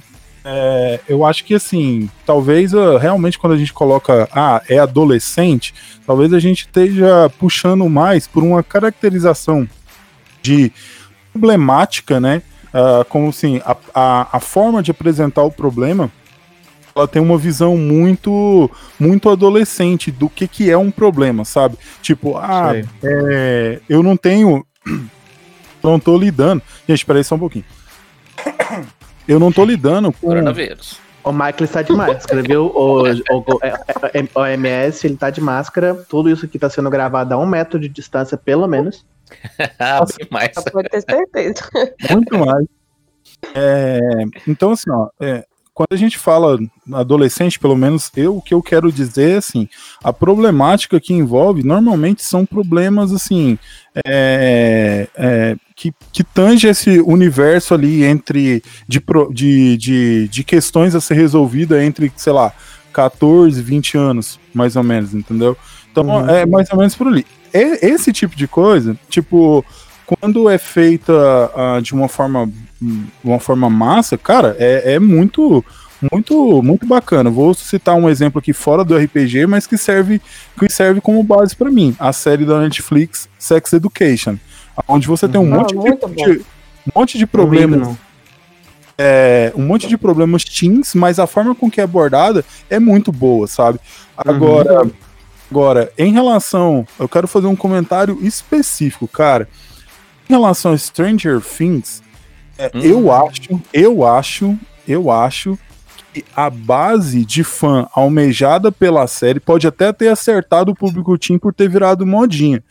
É, 0.50 1.02
eu 1.10 1.26
acho 1.26 1.44
que 1.44 1.54
assim, 1.54 2.10
talvez 2.26 2.74
ah, 2.74 2.98
realmente 2.98 3.38
quando 3.38 3.52
a 3.52 3.58
gente 3.58 3.74
coloca, 3.74 4.30
ah, 4.32 4.62
é 4.70 4.80
adolescente, 4.80 5.74
talvez 6.06 6.34
a 6.34 6.40
gente 6.40 6.62
esteja 6.62 7.30
puxando 7.38 7.88
mais 7.90 8.28
por 8.28 8.44
uma 8.44 8.64
caracterização 8.64 9.68
de 10.42 10.72
problemática, 11.34 12.22
né? 12.22 12.42
Ah, 12.74 13.06
como 13.10 13.28
assim, 13.28 13.62
a, 13.66 13.76
a, 13.94 14.38
a 14.38 14.40
forma 14.40 14.82
de 14.82 14.90
apresentar 14.90 15.44
o 15.44 15.52
problema 15.52 16.10
ela 16.96 17.08
tem 17.08 17.22
uma 17.22 17.38
visão 17.38 17.78
muito 17.78 18.72
muito 18.98 19.30
adolescente 19.30 20.12
do 20.12 20.30
que, 20.30 20.48
que 20.48 20.72
é 20.72 20.78
um 20.78 20.90
problema, 20.90 21.44
sabe? 21.44 21.78
Tipo, 22.02 22.38
ah, 22.38 22.72
é, 23.04 23.82
eu 23.90 24.02
não 24.02 24.16
tenho. 24.16 24.66
Não 25.84 26.00
tô 26.00 26.18
lidando. 26.18 26.62
Gente, 26.90 27.06
peraí 27.06 27.24
só 27.24 27.36
um 27.36 27.40
pouquinho. 27.40 27.64
Eu 29.28 29.40
não 29.40 29.52
tô 29.52 29.66
lidando 29.66 30.12
com. 30.12 30.28
Coronavírus. 30.28 31.00
O 31.24 31.32
Michael 31.34 31.64
está 31.64 31.82
de 31.82 31.92
máscara, 31.92 32.20
escreveu 32.20 32.68
o, 32.68 33.02
o, 33.02 33.08
é, 33.62 33.68
é, 34.14 34.20
é, 34.22 34.28
OMS, 34.34 35.06
ele 35.06 35.18
tá 35.18 35.30
de 35.30 35.42
máscara. 35.42 35.94
Tudo 36.08 36.30
isso 36.30 36.46
aqui 36.46 36.58
tá 36.58 36.70
sendo 36.70 36.90
gravado 36.90 37.34
a 37.34 37.38
um 37.38 37.46
metro 37.46 37.78
de 37.78 37.90
distância, 37.90 38.38
pelo 38.38 38.68
menos. 38.68 39.06
Ah, 39.78 40.06
bem 40.06 40.28
mais. 40.32 40.54
Pode 40.72 40.88
ter 40.88 41.02
certeza. 41.02 41.70
Muito 42.10 42.38
mais. 42.38 42.66
É, 43.54 44.00
então, 44.48 44.72
assim, 44.72 44.90
ó, 44.90 45.10
é, 45.20 45.46
quando 45.78 45.94
a 45.94 45.96
gente 45.96 46.18
fala 46.18 46.58
adolescente, 46.92 47.60
pelo 47.60 47.76
menos 47.76 48.12
eu, 48.18 48.38
o 48.38 48.42
que 48.42 48.52
eu 48.52 48.64
quero 48.64 48.92
dizer 48.92 49.30
é 49.30 49.38
assim, 49.38 49.70
a 50.04 50.12
problemática 50.12 51.00
que 51.00 51.14
envolve 51.14 51.62
normalmente 51.62 52.24
são 52.24 52.48
problemas 52.48 53.14
assim 53.14 53.60
é, 54.04 55.08
é, 55.16 55.56
que, 55.76 55.94
que 56.12 56.24
tange 56.24 56.68
esse 56.68 57.00
universo 57.02 57.76
ali 57.76 58.04
entre 58.04 58.64
de, 58.88 59.00
de, 59.32 59.78
de, 59.78 60.28
de 60.30 60.44
questões 60.44 60.96
a 60.96 61.00
ser 61.00 61.14
resolvida 61.14 61.84
entre, 61.84 62.12
sei 62.16 62.34
lá, 62.34 62.52
14, 62.92 63.62
20 63.62 63.98
anos, 64.00 64.40
mais 64.56 64.76
ou 64.76 64.82
menos, 64.82 65.14
entendeu? 65.14 65.56
Então 65.92 66.08
Uhum. 66.08 66.28
é 66.28 66.44
mais 66.48 66.72
ou 66.72 66.80
menos 66.80 66.96
por 66.96 67.06
ali. 67.06 67.24
É, 67.54 67.86
esse 67.86 68.12
tipo 68.12 68.36
de 68.36 68.48
coisa, 68.48 68.98
tipo, 69.12 69.64
quando 70.08 70.50
é 70.50 70.58
feita 70.58 71.14
ah, 71.56 71.80
de 71.82 71.94
uma 71.94 72.08
forma 72.08 72.50
uma 73.24 73.40
forma 73.40 73.70
massa, 73.70 74.18
cara, 74.18 74.56
é, 74.60 74.94
é 74.94 75.00
muito 75.00 75.64
muito 76.12 76.62
muito 76.64 76.86
bacana. 76.88 77.30
Vou 77.30 77.54
citar 77.54 77.96
um 77.96 78.08
exemplo 78.10 78.40
aqui 78.40 78.54
fora 78.54 78.84
do 78.84 78.96
RPG, 78.98 79.46
mas 79.48 79.68
que 79.68 79.78
serve 79.78 80.22
que 80.58 80.72
serve 80.72 81.02
como 81.02 81.22
base 81.24 81.56
pra 81.56 81.70
mim, 81.70 81.96
a 82.00 82.14
série 82.14 82.46
da 82.46 82.60
Netflix 82.62 83.28
Sex 83.38 83.74
Education, 83.74 84.38
onde 84.88 85.08
você 85.08 85.28
tem 85.28 85.42
um 85.42 85.44
Uhum. 85.44 85.50
monte 85.60 85.76
Ah, 85.78 86.08
de, 86.08 86.16
de- 86.38 86.42
um 86.96 87.00
monte 87.00 87.18
de 87.18 87.26
problemas 87.28 87.98
é, 88.98 89.52
um 89.56 89.62
monte 89.64 89.88
de 89.88 89.98
problemas 89.98 90.44
teens, 90.44 90.96
mas 90.96 91.20
a 91.20 91.28
forma 91.28 91.54
com 91.54 91.70
que 91.70 91.80
é 91.80 91.84
abordada 91.84 92.44
é 92.70 92.80
muito 92.80 93.12
boa, 93.12 93.46
sabe? 93.48 93.80
Agora, 94.18 94.90
agora, 95.52 95.92
em 95.98 96.12
relação, 96.14 96.88
eu 97.00 97.08
quero 97.08 97.28
fazer 97.28 97.46
um 97.48 97.56
comentário 97.56 98.18
específico, 98.24 99.08
cara. 99.08 99.48
Em 100.30 100.34
relação 100.34 100.74
a 100.74 100.78
Stranger 100.78 101.42
Things, 101.42 102.02
é, 102.58 102.72
Hum. 102.74 102.80
eu 102.82 103.12
acho, 103.12 103.62
eu 103.74 104.06
acho, 104.06 104.58
eu 104.88 105.10
acho 105.12 105.58
que 106.14 106.26
a 106.36 106.50
base 106.50 107.24
de 107.26 107.44
fã 107.44 107.88
almejada 107.94 108.72
pela 108.72 109.06
série 109.08 109.40
pode 109.40 109.68
até 109.68 109.94
ter 109.94 110.08
acertado 110.10 110.72
o 110.72 110.76
público 110.76 111.18
teen 111.18 111.38
por 111.38 111.54
ter 111.54 111.70
virado 111.70 112.06
modinha. 112.06 112.64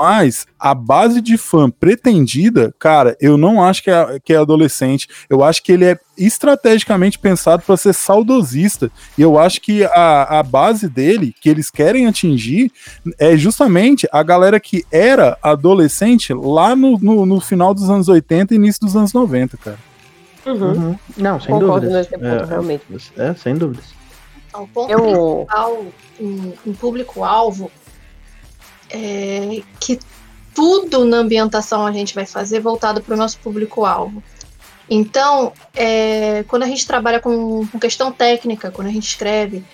Mas 0.00 0.46
a 0.58 0.74
base 0.74 1.20
de 1.20 1.36
fã 1.36 1.68
pretendida, 1.68 2.74
cara, 2.78 3.14
eu 3.20 3.36
não 3.36 3.62
acho 3.62 3.82
que 3.82 3.90
é, 3.90 4.18
que 4.18 4.32
é 4.32 4.36
adolescente. 4.38 5.06
Eu 5.28 5.44
acho 5.44 5.62
que 5.62 5.70
ele 5.72 5.84
é 5.84 5.98
estrategicamente 6.16 7.18
pensado 7.18 7.62
para 7.66 7.76
ser 7.76 7.92
saudosista. 7.92 8.90
E 9.18 9.20
eu 9.20 9.38
acho 9.38 9.60
que 9.60 9.84
a, 9.84 10.38
a 10.38 10.42
base 10.42 10.88
dele, 10.88 11.34
que 11.38 11.50
eles 11.50 11.70
querem 11.70 12.06
atingir, 12.06 12.72
é 13.18 13.36
justamente 13.36 14.08
a 14.10 14.22
galera 14.22 14.58
que 14.58 14.86
era 14.90 15.36
adolescente 15.42 16.32
lá 16.32 16.74
no, 16.74 16.98
no, 16.98 17.26
no 17.26 17.38
final 17.38 17.74
dos 17.74 17.90
anos 17.90 18.08
80 18.08 18.54
e 18.54 18.56
início 18.56 18.80
dos 18.80 18.96
anos 18.96 19.12
90, 19.12 19.58
cara. 19.58 19.78
Uhum. 20.46 20.54
Uhum. 20.72 20.98
Não, 21.18 21.38
sem 21.38 21.50
Concordo 21.50 21.86
dúvidas. 21.86 22.08
nesse 22.10 22.10
ponto, 22.24 22.48
realmente. 22.48 22.82
É, 23.18 23.34
sem 23.34 23.54
dúvidas. 23.54 23.84
Então, 24.48 24.62
o 24.64 24.68
ponto 24.68 24.90
Eu- 24.90 25.44
principal 25.46 25.84
em, 26.18 26.54
em 26.66 26.72
público-alvo 26.72 27.70
é 28.90 29.62
que 29.78 29.98
tudo 30.54 31.04
na 31.04 31.18
ambientação 31.18 31.86
a 31.86 31.92
gente 31.92 32.14
vai 32.14 32.26
fazer 32.26 32.60
voltado 32.60 33.00
para 33.00 33.14
o 33.14 33.16
nosso 33.16 33.38
público-alvo. 33.38 34.22
Então, 34.88 35.52
é, 35.74 36.44
quando 36.48 36.64
a 36.64 36.66
gente 36.66 36.86
trabalha 36.86 37.20
com, 37.20 37.66
com 37.66 37.78
questão 37.78 38.10
técnica, 38.10 38.70
quando 38.70 38.88
a 38.88 38.90
gente 38.90 39.06
escreve, 39.08 39.64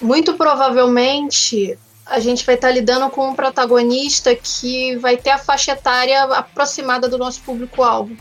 muito 0.00 0.34
provavelmente 0.34 1.76
a 2.04 2.20
gente 2.20 2.44
vai 2.44 2.56
estar 2.56 2.70
lidando 2.70 3.08
com 3.10 3.28
um 3.28 3.34
protagonista 3.34 4.34
que 4.34 4.96
vai 4.96 5.16
ter 5.16 5.30
a 5.30 5.38
faixa 5.38 5.72
etária 5.72 6.22
aproximada 6.24 7.08
do 7.08 7.16
nosso 7.16 7.40
público-alvo. 7.42 8.16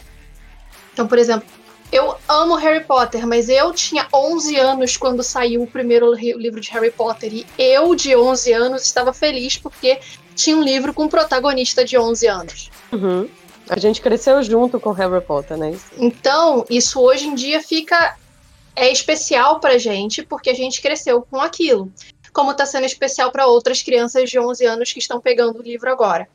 Então, 0.94 1.08
por 1.08 1.18
exemplo, 1.18 1.48
eu 1.92 2.16
amo 2.28 2.56
Harry 2.56 2.84
Potter, 2.84 3.28
mas 3.28 3.50
eu 3.50 3.72
tinha 3.74 4.08
11 4.14 4.56
anos 4.58 4.98
quando 4.98 5.22
saiu 5.24 5.64
o 5.64 5.68
primeiro 5.68 6.14
ri- 6.14 6.34
livro 6.34 6.60
de 6.62 6.70
Harry 6.72 6.92
Potter. 6.92 7.34
E 7.34 7.46
eu, 7.58 7.94
de 7.96 8.16
11 8.16 8.54
anos, 8.54 8.84
estava 8.84 9.12
feliz 9.14 9.58
porque 9.58 10.00
tinha 10.36 10.56
um 10.56 10.64
livro 10.64 10.94
com 10.94 11.04
um 11.04 11.10
protagonista 11.10 11.84
de 11.84 11.98
11 11.98 12.28
anos. 12.28 12.70
Uhum. 12.92 13.28
A 13.70 13.78
gente 13.80 14.02
cresceu 14.02 14.42
junto 14.44 14.80
com 14.80 14.92
Harry 14.92 15.22
Potter, 15.22 15.58
né? 15.58 15.78
Então, 15.98 16.66
isso 16.70 17.00
hoje 17.00 17.28
em 17.28 17.36
dia 17.36 17.62
fica. 17.62 18.18
É 18.76 18.90
especial 18.90 19.60
pra 19.60 19.78
gente 19.78 20.24
porque 20.24 20.50
a 20.50 20.54
gente 20.56 20.82
cresceu 20.82 21.22
com 21.22 21.40
aquilo. 21.42 21.92
Como 22.32 22.54
tá 22.54 22.66
sendo 22.66 22.86
especial 22.86 23.30
para 23.30 23.46
outras 23.46 23.82
crianças 23.82 24.30
de 24.30 24.40
11 24.40 24.66
anos 24.66 24.94
que 24.94 25.00
estão 25.00 25.20
pegando 25.20 25.60
o 25.60 25.62
livro 25.62 25.92
agora. 25.92 26.28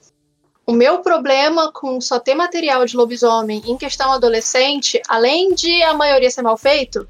O 0.66 0.72
meu 0.72 0.98
problema 0.98 1.70
com 1.72 2.00
só 2.00 2.18
ter 2.18 2.34
material 2.34 2.84
de 2.84 2.96
lobisomem 2.96 3.62
em 3.66 3.76
questão 3.76 4.12
adolescente, 4.12 5.00
além 5.08 5.54
de 5.54 5.80
a 5.84 5.94
maioria 5.94 6.28
ser 6.28 6.42
mal 6.42 6.56
feito, 6.56 7.06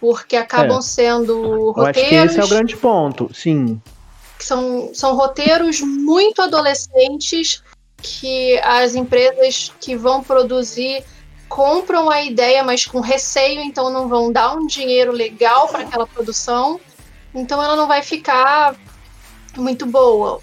porque 0.00 0.36
acabam 0.36 0.78
É. 0.78 0.82
sendo 0.82 1.74
Eu 1.76 1.84
acho 1.84 1.94
que 1.94 2.00
roteiros 2.02 2.30
esse 2.30 2.40
é 2.40 2.44
o 2.44 2.48
grande 2.48 2.76
ponto, 2.76 3.28
sim. 3.34 3.80
são, 4.38 4.90
são 4.94 5.16
roteiros 5.16 5.80
muito 5.80 6.40
adolescentes 6.42 7.60
que 7.98 8.58
as 8.60 8.94
empresas 8.94 9.72
que 9.80 9.96
vão 9.96 10.22
produzir 10.22 11.04
compram 11.48 12.08
a 12.08 12.22
ideia, 12.22 12.62
mas 12.62 12.86
com 12.86 13.00
receio, 13.00 13.60
então 13.60 13.90
não 13.90 14.08
vão 14.08 14.32
dar 14.32 14.56
um 14.56 14.66
dinheiro 14.66 15.12
legal 15.12 15.68
para 15.68 15.82
aquela 15.82 16.06
produção. 16.06 16.80
Então 17.34 17.62
ela 17.62 17.76
não 17.76 17.86
vai 17.88 18.02
ficar 18.02 18.74
muito 19.56 19.86
boa. 19.86 20.40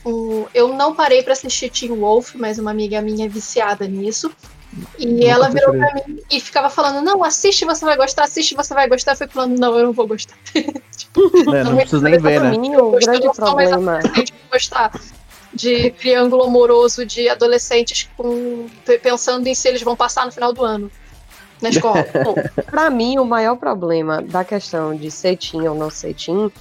eu 0.53 0.69
não 0.69 0.93
parei 0.93 1.23
para 1.23 1.33
assistir 1.33 1.69
Teen 1.69 1.95
Wolf, 1.95 2.35
mas 2.35 2.59
uma 2.59 2.71
amiga 2.71 3.01
minha 3.01 3.25
é 3.25 3.29
viciada 3.29 3.87
nisso. 3.87 4.31
E 4.99 5.05
Nunca 5.07 5.25
ela 5.25 5.49
virou 5.49 5.73
pra 5.73 5.93
mim 5.95 6.19
e 6.29 6.39
ficava 6.39 6.69
falando: 6.69 7.03
Não, 7.03 7.23
assiste, 7.23 7.65
você 7.65 7.83
vai 7.83 7.97
gostar, 7.97 8.25
assiste, 8.25 8.55
você 8.55 8.73
vai 8.73 8.87
gostar. 8.87 9.13
Eu 9.13 9.17
fui 9.17 9.27
falando: 9.27 9.57
Não, 9.57 9.77
eu 9.77 9.85
não 9.87 9.93
vou 9.93 10.07
gostar. 10.07 10.37
tipo, 10.95 11.55
é, 11.55 11.63
não, 11.63 11.71
não 11.71 11.77
preciso 11.77 12.03
nem 12.03 12.19
ver, 12.19 12.41
né? 12.41 12.51
Mim, 12.51 12.75
o 12.75 12.91
grande 12.91 13.31
problema. 13.33 13.99
gostar 14.51 14.91
de 15.51 15.89
triângulo 15.91 16.43
amoroso 16.43 17.05
de 17.05 17.27
adolescentes 17.27 18.07
com, 18.15 18.67
pensando 19.01 19.47
em 19.47 19.55
se 19.55 19.67
eles 19.67 19.81
vão 19.81 19.95
passar 19.95 20.25
no 20.25 20.31
final 20.31 20.53
do 20.53 20.63
ano 20.63 20.91
na 21.61 21.69
escola. 21.69 22.05
Para 22.69 22.89
mim, 22.89 23.17
o 23.17 23.25
maior 23.25 23.55
problema 23.55 24.21
da 24.21 24.43
questão 24.43 24.95
de 24.95 25.09
cetim 25.09 25.67
ou 25.67 25.75
não 25.75 25.89
cetim 25.89 26.51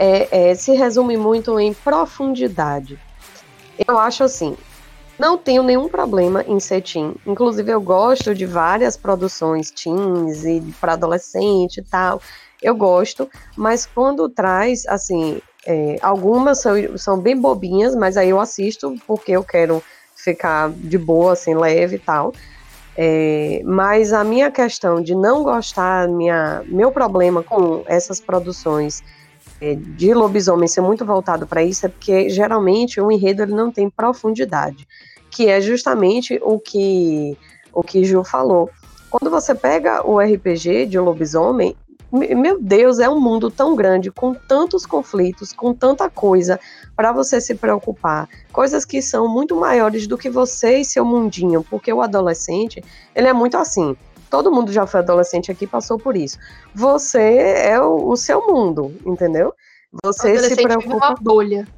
é, 0.00 0.50
é, 0.50 0.54
se 0.54 0.72
resume 0.72 1.18
muito 1.18 1.60
em 1.60 1.74
profundidade. 1.74 2.98
Eu 3.86 3.98
acho 3.98 4.24
assim, 4.24 4.56
não 5.18 5.36
tenho 5.36 5.62
nenhum 5.62 5.90
problema 5.90 6.42
em 6.48 6.58
ser 6.58 6.80
teen. 6.80 7.14
Inclusive, 7.26 7.70
eu 7.70 7.82
gosto 7.82 8.34
de 8.34 8.46
várias 8.46 8.96
produções 8.96 9.70
teens 9.70 10.46
e 10.46 10.62
para 10.80 10.94
adolescente 10.94 11.80
e 11.80 11.82
tal. 11.82 12.18
Eu 12.62 12.74
gosto, 12.74 13.28
mas 13.54 13.84
quando 13.84 14.26
traz, 14.30 14.86
assim, 14.86 15.42
é, 15.66 15.98
algumas 16.00 16.62
são, 16.62 16.74
são 16.96 17.18
bem 17.18 17.38
bobinhas, 17.38 17.94
mas 17.94 18.16
aí 18.16 18.30
eu 18.30 18.40
assisto 18.40 18.96
porque 19.06 19.32
eu 19.32 19.44
quero 19.44 19.82
ficar 20.16 20.70
de 20.70 20.96
boa, 20.96 21.34
assim, 21.34 21.54
leve 21.54 21.96
e 21.96 21.98
tal. 21.98 22.32
É, 22.96 23.60
mas 23.66 24.14
a 24.14 24.24
minha 24.24 24.50
questão 24.50 25.02
de 25.02 25.14
não 25.14 25.42
gostar, 25.42 26.08
minha, 26.08 26.62
meu 26.66 26.90
problema 26.90 27.42
com 27.42 27.82
essas 27.86 28.18
produções 28.18 29.02
de 29.76 30.14
lobisomem 30.14 30.66
ser 30.66 30.80
muito 30.80 31.04
voltado 31.04 31.46
para 31.46 31.62
isso 31.62 31.86
é 31.86 31.88
porque 31.88 32.30
geralmente 32.30 33.00
o 33.00 33.10
enredo 33.10 33.42
ele 33.42 33.54
não 33.54 33.70
tem 33.70 33.90
profundidade, 33.90 34.88
que 35.30 35.48
é 35.48 35.60
justamente 35.60 36.40
o 36.42 36.58
que 36.58 37.36
o 37.72 37.82
que 37.82 38.04
Ju 38.04 38.24
falou. 38.24 38.70
Quando 39.10 39.30
você 39.30 39.54
pega 39.54 40.06
o 40.06 40.18
RPG 40.18 40.86
de 40.86 40.98
lobisomem, 40.98 41.76
meu 42.12 42.60
Deus, 42.60 42.98
é 42.98 43.08
um 43.08 43.20
mundo 43.20 43.50
tão 43.50 43.76
grande, 43.76 44.10
com 44.10 44.34
tantos 44.34 44.84
conflitos, 44.84 45.52
com 45.52 45.72
tanta 45.72 46.10
coisa 46.10 46.58
para 46.96 47.12
você 47.12 47.40
se 47.40 47.54
preocupar. 47.54 48.28
Coisas 48.52 48.84
que 48.84 49.00
são 49.00 49.28
muito 49.28 49.54
maiores 49.54 50.08
do 50.08 50.18
que 50.18 50.28
você 50.28 50.78
e 50.78 50.84
seu 50.84 51.04
mundinho, 51.04 51.64
porque 51.70 51.92
o 51.92 52.02
adolescente, 52.02 52.82
ele 53.14 53.28
é 53.28 53.32
muito 53.32 53.56
assim. 53.56 53.96
Todo 54.30 54.52
mundo 54.52 54.72
já 54.72 54.86
foi 54.86 55.00
adolescente 55.00 55.50
aqui 55.50 55.66
passou 55.66 55.98
por 55.98 56.16
isso. 56.16 56.38
Você 56.74 57.36
é 57.38 57.80
o, 57.80 58.08
o 58.08 58.16
seu 58.16 58.46
mundo, 58.46 58.94
entendeu? 59.04 59.52
Você 60.04 60.38
se 60.38 60.56
preocupa. 60.56 61.08
Uma 61.08 61.14
bolha. 61.20 61.68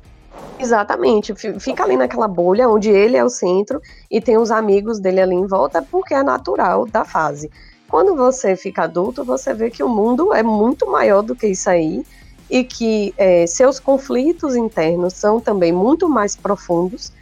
Exatamente, 0.58 1.34
fica 1.34 1.82
ali 1.82 1.96
naquela 1.96 2.28
bolha 2.28 2.68
onde 2.68 2.88
ele 2.88 3.16
é 3.16 3.24
o 3.24 3.28
centro 3.28 3.80
e 4.10 4.20
tem 4.20 4.38
os 4.38 4.50
amigos 4.50 5.00
dele 5.00 5.20
ali 5.20 5.34
em 5.34 5.46
volta, 5.46 5.82
porque 5.82 6.14
é 6.14 6.22
natural 6.22 6.86
da 6.86 7.04
fase. 7.04 7.50
Quando 7.88 8.14
você 8.16 8.56
fica 8.56 8.84
adulto, 8.84 9.24
você 9.24 9.52
vê 9.52 9.70
que 9.70 9.82
o 9.82 9.88
mundo 9.88 10.32
é 10.32 10.42
muito 10.42 10.90
maior 10.90 11.22
do 11.22 11.34
que 11.34 11.48
isso 11.48 11.68
aí 11.68 12.04
e 12.48 12.64
que 12.64 13.12
é, 13.18 13.46
seus 13.46 13.78
conflitos 13.78 14.54
internos 14.54 15.14
são 15.14 15.40
também 15.40 15.72
muito 15.72 16.08
mais 16.08 16.36
profundos 16.36 17.12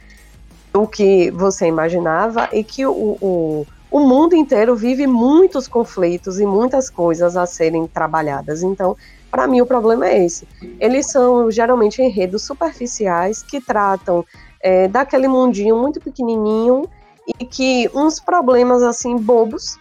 do 0.71 0.87
que 0.87 1.31
você 1.31 1.67
imaginava 1.67 2.47
e 2.53 2.63
que 2.63 2.85
o, 2.85 3.17
o, 3.21 3.67
o 3.91 3.99
mundo 3.99 4.35
inteiro 4.35 4.73
vive 4.73 5.05
muitos 5.05 5.67
conflitos 5.67 6.39
e 6.39 6.45
muitas 6.45 6.89
coisas 6.89 7.35
a 7.35 7.45
serem 7.45 7.85
trabalhadas. 7.85 8.63
Então, 8.63 8.95
para 9.29 9.45
mim, 9.45 9.59
o 9.59 9.65
problema 9.65 10.07
é 10.07 10.25
esse. 10.25 10.47
Eles 10.79 11.07
são 11.07 11.51
geralmente 11.51 12.01
enredos 12.01 12.43
superficiais 12.43 13.43
que 13.43 13.59
tratam 13.59 14.25
é, 14.61 14.87
daquele 14.87 15.27
mundinho 15.27 15.77
muito 15.77 15.99
pequenininho 15.99 16.89
e 17.37 17.45
que 17.45 17.89
uns 17.93 18.19
problemas 18.19 18.81
assim 18.81 19.17
bobos 19.17 19.77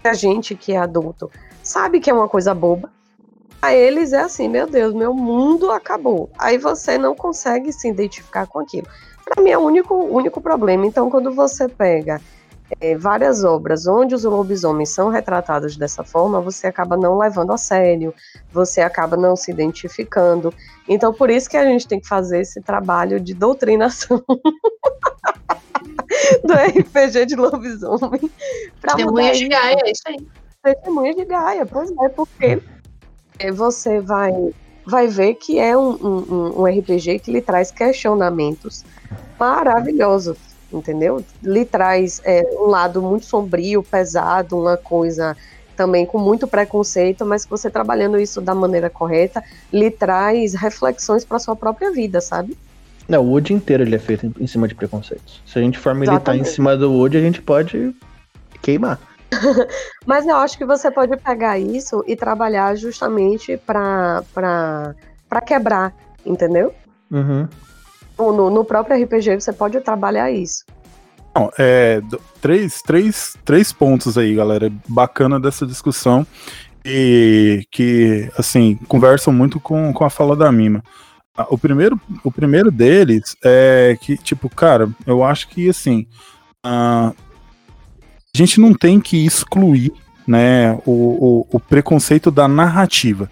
que 0.00 0.06
a 0.06 0.14
gente 0.14 0.54
que 0.54 0.72
é 0.72 0.76
adulto 0.76 1.28
sabe 1.60 1.98
que 1.98 2.08
é 2.08 2.14
uma 2.14 2.28
coisa 2.28 2.54
boba. 2.54 2.90
A 3.60 3.74
eles 3.74 4.12
é 4.12 4.20
assim, 4.20 4.48
meu 4.48 4.68
Deus, 4.68 4.94
meu 4.94 5.12
mundo 5.12 5.72
acabou. 5.72 6.30
Aí 6.38 6.58
você 6.58 6.96
não 6.96 7.12
consegue 7.12 7.72
se 7.72 7.88
identificar 7.88 8.46
com 8.46 8.60
aquilo. 8.60 8.86
Para 9.24 9.42
mim 9.42 9.50
é 9.50 9.58
o 9.58 9.62
único, 9.62 9.94
único 9.94 10.40
problema. 10.40 10.86
Então, 10.86 11.10
quando 11.10 11.32
você 11.32 11.68
pega 11.68 12.20
é, 12.80 12.96
várias 12.96 13.44
obras 13.44 13.86
onde 13.86 14.14
os 14.14 14.24
lobisomens 14.24 14.90
são 14.90 15.08
retratados 15.08 15.76
dessa 15.76 16.04
forma, 16.04 16.40
você 16.40 16.66
acaba 16.66 16.96
não 16.96 17.16
levando 17.16 17.52
a 17.52 17.58
sério, 17.58 18.14
você 18.52 18.80
acaba 18.80 19.16
não 19.16 19.34
se 19.34 19.50
identificando. 19.50 20.52
Então, 20.88 21.12
por 21.12 21.30
isso 21.30 21.48
que 21.48 21.56
a 21.56 21.64
gente 21.64 21.86
tem 21.86 22.00
que 22.00 22.08
fazer 22.08 22.40
esse 22.40 22.60
trabalho 22.60 23.18
de 23.20 23.34
doutrinação. 23.34 24.22
do 26.44 26.52
RPG 26.52 27.26
de 27.26 27.36
lobisomem. 27.36 28.30
Testemunha 28.80 29.32
de 29.32 29.48
Gaia, 29.48 29.78
é 29.84 29.90
isso 29.90 30.02
aí. 30.06 30.16
Testemunha 30.62 31.14
de 31.14 31.24
Gaia, 31.24 31.66
pois 31.66 31.90
é, 31.90 32.08
porque 32.08 32.62
você 33.54 34.00
vai, 34.00 34.32
vai 34.86 35.06
ver 35.06 35.34
que 35.34 35.58
é 35.58 35.76
um, 35.76 35.90
um, 35.90 36.60
um 36.60 36.64
RPG 36.64 37.20
que 37.20 37.30
lhe 37.30 37.40
traz 37.40 37.70
questionamentos 37.70 38.84
maravilhosos, 39.38 40.36
entendeu? 40.72 41.24
Lhe 41.42 41.64
traz 41.64 42.20
é, 42.24 42.42
um 42.54 42.66
lado 42.66 43.00
muito 43.02 43.26
sombrio, 43.26 43.82
pesado, 43.82 44.58
uma 44.58 44.76
coisa 44.76 45.36
também 45.76 46.04
com 46.04 46.18
muito 46.18 46.48
preconceito, 46.48 47.24
mas 47.24 47.44
que 47.44 47.50
você 47.50 47.70
trabalhando 47.70 48.18
isso 48.18 48.40
da 48.40 48.52
maneira 48.54 48.90
correta, 48.90 49.42
lhe 49.72 49.90
traz 49.90 50.54
reflexões 50.54 51.24
para 51.24 51.38
sua 51.38 51.54
própria 51.54 51.92
vida, 51.92 52.20
sabe? 52.20 52.58
Não, 53.08 53.24
o 53.24 53.30
Wood 53.30 53.54
inteiro 53.54 53.84
ele 53.84 53.94
é 53.94 53.98
feito 53.98 54.34
em, 54.38 54.46
cima 54.46 54.66
de 54.66 54.74
preconceitos. 54.74 55.40
Se 55.46 55.58
a 55.58 55.62
gente 55.62 55.78
for 55.78 55.94
militar 55.94 56.16
Exatamente. 56.16 56.48
em 56.48 56.52
cima 56.52 56.76
do 56.76 56.92
Wood, 56.92 57.16
a 57.16 57.20
gente 57.20 57.40
pode 57.40 57.94
queimar. 58.60 58.98
Mas 60.04 60.26
eu 60.26 60.36
acho 60.36 60.58
que 60.58 60.64
você 60.64 60.90
pode 60.90 61.16
pegar 61.16 61.58
isso 61.58 62.04
e 62.06 62.16
trabalhar 62.16 62.74
justamente 62.74 63.56
para 63.56 64.22
quebrar, 65.46 65.94
entendeu? 66.26 66.74
Uhum. 67.10 67.48
No, 68.18 68.50
no 68.50 68.64
próprio 68.64 69.00
RPG 69.02 69.40
você 69.40 69.52
pode 69.52 69.80
trabalhar 69.80 70.30
isso. 70.30 70.64
Não, 71.34 71.50
é, 71.56 72.02
três, 72.40 72.82
três, 72.82 73.36
três 73.44 73.72
pontos 73.72 74.18
aí, 74.18 74.34
galera, 74.34 74.72
bacana 74.88 75.38
dessa 75.38 75.64
discussão 75.64 76.26
e 76.84 77.64
que, 77.70 78.28
assim, 78.36 78.76
conversam 78.88 79.32
muito 79.32 79.60
com, 79.60 79.92
com 79.92 80.04
a 80.04 80.10
fala 80.10 80.34
da 80.34 80.50
Mima. 80.50 80.82
Ah, 81.36 81.46
o 81.50 81.56
primeiro, 81.56 82.00
o 82.24 82.32
primeiro 82.32 82.70
deles 82.70 83.36
é 83.44 83.96
que, 84.00 84.16
tipo, 84.16 84.48
cara, 84.48 84.90
eu 85.06 85.22
acho 85.22 85.48
que, 85.48 85.68
assim, 85.68 86.06
a, 86.64 87.12
a 88.34 88.36
gente 88.36 88.58
não 88.58 88.74
tem 88.74 89.00
que 89.00 89.24
excluir, 89.24 89.92
né, 90.26 90.74
o, 90.84 90.90
o, 90.90 91.46
o 91.52 91.60
preconceito 91.60 92.30
da 92.30 92.48
narrativa. 92.48 93.30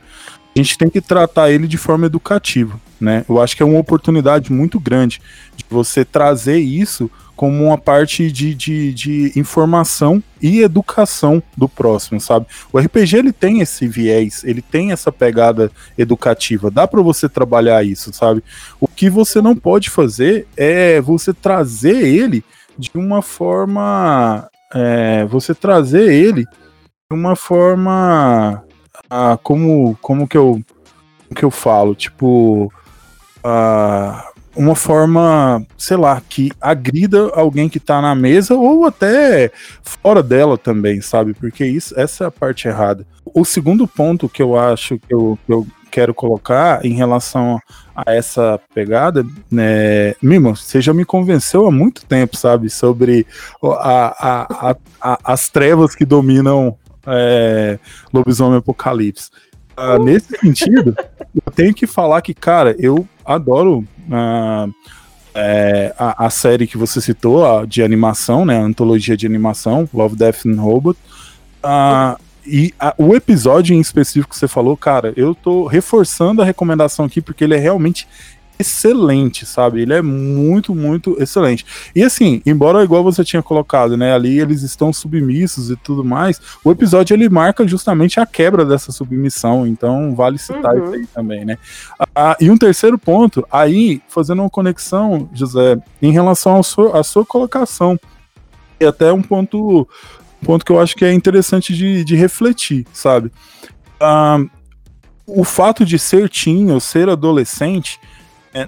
A 0.57 0.59
gente 0.59 0.79
tem 0.79 0.89
que 0.89 1.03
tratar 1.03 1.51
ele 1.51 1.69
de 1.69 1.77
forma 1.77 2.07
educativa, 2.07 2.81
né? 2.99 3.27
Eu 3.29 3.43
acho 3.43 3.55
que 3.55 3.63
é 3.63 3.67
uma 3.67 3.79
oportunidade 3.79 4.51
muito 4.51 4.81
grande 4.81 5.21
de 5.55 5.63
você 5.69 6.03
trazer 6.03 6.57
isso 6.57 7.11
como 7.37 7.65
uma 7.67 7.77
parte 7.77 8.33
de, 8.33 8.55
de, 8.55 8.95
de, 8.95 9.33
informação 9.37 10.23
e 10.41 10.63
educação 10.63 11.43
do 11.55 11.69
próximo, 11.69 12.19
sabe? 12.19 12.47
O 12.73 12.79
RPG 12.79 13.19
ele 13.19 13.33
tem 13.35 13.61
esse 13.61 13.87
viés, 13.87 14.43
ele 14.43 14.63
tem 14.63 14.91
essa 14.93 15.13
pegada 15.13 15.71
educativa, 15.99 16.71
dá 16.71 16.89
para 16.89 17.03
você 17.03 17.29
trabalhar 17.29 17.85
isso, 17.85 18.11
sabe? 18.15 18.43
O 18.81 18.89
que 18.89 19.11
você 19.11 19.43
não 19.43 19.55
pode 19.55 19.91
fazer 19.91 20.49
é 20.57 20.99
você 21.03 21.35
trazer 21.35 22.03
ele 22.03 22.43
de 22.79 22.91
uma 22.95 23.21
forma, 23.21 24.49
é, 24.75 25.27
você 25.27 25.55
trazer 25.55 26.11
ele 26.11 26.45
de 26.45 27.17
uma 27.17 27.37
forma, 27.37 28.65
ah, 29.11 29.39
como 29.43 29.97
como 30.01 30.27
que 30.29 30.37
eu 30.37 30.61
que 31.35 31.45
eu 31.45 31.51
falo, 31.51 31.95
tipo, 31.95 32.73
ah, 33.43 34.31
uma 34.57 34.75
forma, 34.75 35.65
sei 35.77 35.97
lá, 35.97 36.21
que 36.27 36.51
agrida 36.61 37.31
alguém 37.35 37.69
que 37.69 37.79
tá 37.79 38.01
na 38.01 38.15
mesa 38.15 38.55
ou 38.55 38.87
até 38.87 39.51
fora 39.83 40.23
dela 40.23 40.57
também, 40.57 41.01
sabe? 41.01 41.35
Porque 41.35 41.65
isso, 41.65 41.99
essa 41.99 42.25
é 42.25 42.27
a 42.27 42.31
parte 42.31 42.67
errada. 42.67 43.07
O 43.25 43.45
segundo 43.45 43.87
ponto 43.87 44.29
que 44.29 44.43
eu 44.43 44.59
acho 44.59 44.99
que 44.99 45.13
eu, 45.15 45.39
que 45.45 45.53
eu 45.53 45.67
quero 45.91 46.15
colocar 46.15 46.85
em 46.85 46.95
relação 46.95 47.61
a 47.95 48.15
essa 48.15 48.59
pegada, 48.75 49.25
né, 49.51 50.15
Mimo, 50.23 50.57
você 50.57 50.81
já 50.81 50.93
me 50.93 51.05
convenceu 51.05 51.67
há 51.67 51.71
muito 51.71 52.05
tempo, 52.07 52.37
sabe, 52.37 52.71
sobre 52.71 53.27
a, 53.63 54.69
a, 54.71 54.77
a, 55.01 55.19
as 55.25 55.49
trevas 55.49 55.95
que 55.95 56.05
dominam 56.05 56.77
é, 57.07 57.79
Lobisomem 58.13 58.59
Apocalipse. 58.59 59.31
Uh, 59.77 60.03
nesse 60.03 60.37
sentido, 60.39 60.97
eu 61.35 61.53
tenho 61.53 61.75
que 61.75 61.87
falar 61.87 62.23
que, 62.23 62.33
cara, 62.33 62.75
eu 62.79 63.07
adoro 63.25 63.81
uh, 64.09 64.73
é, 65.35 65.95
a, 65.99 66.27
a, 66.27 66.31
série 66.31 66.67
que 66.67 66.79
você 66.79 67.01
citou, 67.01 67.45
a 67.45 67.67
de 67.67 67.83
animação, 67.83 68.47
né? 68.47 68.57
A 68.57 68.63
antologia 68.63 69.17
de 69.17 69.27
animação, 69.27 69.89
Love, 69.93 70.17
Death 70.17 70.47
and 70.47 70.61
Robot. 70.61 70.99
Uh, 71.63 72.19
e 72.47 72.73
a, 72.79 72.95
o 72.97 73.15
episódio 73.15 73.75
em 73.75 73.81
específico 73.81 74.31
que 74.31 74.39
você 74.39 74.49
falou, 74.49 74.77
cara, 74.77 75.13
eu 75.17 75.35
tô 75.35 75.67
reforçando 75.67 76.41
a 76.41 76.45
recomendação 76.45 77.05
aqui 77.05 77.21
porque 77.21 77.45
ele 77.45 77.55
é 77.55 77.59
realmente 77.59 78.09
excelente, 78.59 79.45
sabe? 79.45 79.83
Ele 79.83 79.95
é 79.95 80.03
muito, 80.03 80.75
muito 80.75 81.17
excelente. 81.21 81.65
E 81.95 82.03
assim, 82.03 82.41
embora 82.45 82.83
igual 82.83 83.03
você 83.03 83.25
tinha 83.25 83.43
colocado, 83.43 83.97
né, 83.97 84.15
ali 84.15 84.41
eles 84.41 84.63
estão 84.63 84.93
submissos 84.93 85.71
e 85.71 85.77
tudo 85.77 86.05
mais, 86.05 86.41
o 86.65 86.71
episódio 86.71 87.15
ele 87.15 87.29
marca 87.29 87.67
justamente 87.67 88.19
a 88.19 88.27
quebra 88.27 88.65
dessa 88.65 88.93
submissão, 88.93 89.67
então 89.67 90.15
vale 90.15 90.39
citar 90.39 90.75
uhum. 90.75 90.85
isso 90.85 90.95
aí 90.95 91.07
também, 91.07 91.45
né? 91.45 91.59
Ah, 92.15 92.37
e 92.41 92.51
um 92.51 92.57
terceiro 92.57 92.99
ponto, 92.99 93.47
aí 93.51 94.01
fazendo 94.09 94.43
uma 94.43 94.51
conexão, 94.51 95.29
José, 95.33 95.79
em 96.01 96.13
relação 96.13 96.59
à 96.59 96.63
sua, 96.63 97.01
à 97.01 97.03
sua 97.03 97.25
colocação, 97.25 97.99
e 98.79 98.85
até 98.85 99.13
um 99.13 99.23
ponto, 99.23 99.89
ponto 100.45 100.65
que 100.65 100.73
eu 100.73 100.81
acho 100.81 100.95
que 100.97 101.05
é 101.05 101.13
interessante 101.13 101.75
de, 101.75 102.05
de 102.05 102.15
refletir, 102.15 102.87
sabe? 102.93 103.31
Ah, 104.01 104.39
o 105.27 105.43
fato 105.43 105.85
de 105.85 105.99
ser 105.99 106.29
teen 106.31 106.71
ou 106.71 106.79
ser 106.79 107.09
adolescente, 107.09 107.99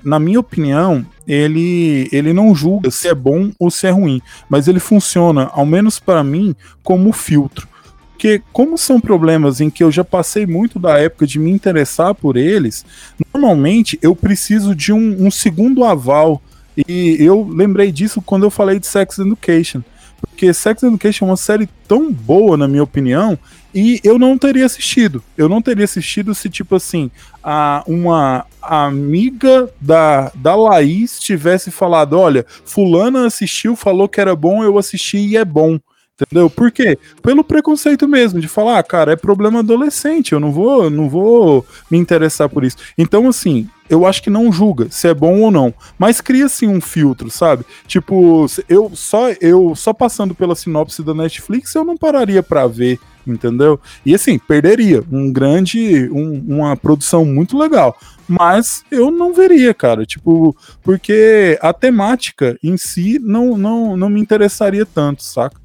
na 0.04 0.18
minha 0.18 0.40
opinião, 0.40 1.04
ele, 1.26 2.08
ele 2.12 2.32
não 2.32 2.54
julga 2.54 2.90
se 2.90 3.08
é 3.08 3.14
bom 3.14 3.50
ou 3.58 3.70
se 3.70 3.86
é 3.86 3.90
ruim, 3.90 4.20
mas 4.48 4.68
ele 4.68 4.80
funciona, 4.80 5.50
ao 5.52 5.64
menos 5.64 5.98
para 5.98 6.22
mim, 6.22 6.54
como 6.82 7.12
filtro. 7.12 7.68
Porque, 8.12 8.42
como 8.52 8.76
são 8.76 9.00
problemas 9.00 9.60
em 9.60 9.70
que 9.70 9.84
eu 9.84 9.92
já 9.92 10.02
passei 10.02 10.44
muito 10.44 10.78
da 10.78 10.98
época 10.98 11.24
de 11.24 11.38
me 11.38 11.52
interessar 11.52 12.14
por 12.14 12.36
eles, 12.36 12.84
normalmente 13.32 13.96
eu 14.02 14.16
preciso 14.16 14.74
de 14.74 14.92
um, 14.92 15.26
um 15.26 15.30
segundo 15.30 15.84
aval. 15.84 16.42
E 16.76 17.16
eu 17.20 17.48
lembrei 17.48 17.92
disso 17.92 18.20
quando 18.20 18.42
eu 18.42 18.50
falei 18.50 18.80
de 18.80 18.88
Sex 18.88 19.18
Education. 19.18 19.82
Porque 20.20 20.52
Sex 20.52 20.82
Education 20.82 21.26
é 21.26 21.30
uma 21.30 21.36
série 21.36 21.68
tão 21.86 22.12
boa, 22.12 22.56
na 22.56 22.66
minha 22.66 22.82
opinião, 22.82 23.38
e 23.74 24.00
eu 24.02 24.18
não 24.18 24.38
teria 24.38 24.66
assistido. 24.66 25.22
Eu 25.36 25.48
não 25.48 25.60
teria 25.60 25.84
assistido 25.84 26.34
se, 26.34 26.48
tipo 26.48 26.74
assim, 26.76 27.10
a, 27.42 27.82
uma 27.86 28.46
amiga 28.62 29.70
da, 29.80 30.30
da 30.34 30.54
Laís 30.54 31.18
tivesse 31.18 31.70
falado: 31.70 32.18
olha, 32.18 32.46
Fulana 32.64 33.26
assistiu, 33.26 33.76
falou 33.76 34.08
que 34.08 34.20
era 34.20 34.34
bom, 34.34 34.62
eu 34.64 34.78
assisti 34.78 35.18
e 35.18 35.36
é 35.36 35.44
bom. 35.44 35.78
Entendeu? 36.20 36.50
Por 36.50 36.72
quê? 36.72 36.98
Pelo 37.22 37.44
preconceito 37.44 38.08
mesmo, 38.08 38.40
de 38.40 38.48
falar, 38.48 38.78
ah, 38.78 38.82
cara, 38.82 39.12
é 39.12 39.16
problema 39.16 39.60
adolescente, 39.60 40.32
eu 40.32 40.40
não 40.40 40.50
vou, 40.50 40.90
não 40.90 41.08
vou 41.08 41.64
me 41.88 41.96
interessar 41.96 42.48
por 42.48 42.64
isso. 42.64 42.76
Então, 42.98 43.28
assim, 43.28 43.68
eu 43.88 44.06
acho 44.06 44.22
que 44.22 44.30
não 44.30 44.52
julga 44.52 44.88
se 44.90 45.08
é 45.08 45.14
bom 45.14 45.40
ou 45.40 45.50
não, 45.50 45.72
mas 45.98 46.20
cria 46.20 46.46
assim 46.46 46.66
um 46.66 46.80
filtro, 46.80 47.30
sabe? 47.30 47.64
Tipo, 47.86 48.46
eu 48.68 48.90
só 48.94 49.30
eu 49.40 49.74
só 49.74 49.92
passando 49.92 50.34
pela 50.34 50.54
sinopse 50.54 51.02
da 51.02 51.14
Netflix, 51.14 51.74
eu 51.74 51.84
não 51.84 51.96
pararia 51.96 52.42
para 52.42 52.66
ver 52.66 52.98
entendeu? 53.26 53.78
E 54.04 54.14
assim, 54.14 54.38
perderia 54.38 55.04
um 55.12 55.30
grande, 55.30 56.08
um, 56.10 56.42
uma 56.48 56.76
produção 56.76 57.24
muito 57.24 57.58
legal. 57.58 57.98
Mas 58.26 58.84
eu 58.90 59.10
não 59.10 59.32
veria, 59.32 59.72
cara, 59.72 60.04
tipo, 60.04 60.56
porque 60.82 61.58
a 61.60 61.72
temática 61.72 62.58
em 62.62 62.76
si 62.76 63.18
não, 63.18 63.56
não, 63.56 63.96
não 63.96 64.08
me 64.08 64.20
interessaria 64.20 64.84
tanto, 64.84 65.22
saca? 65.22 65.60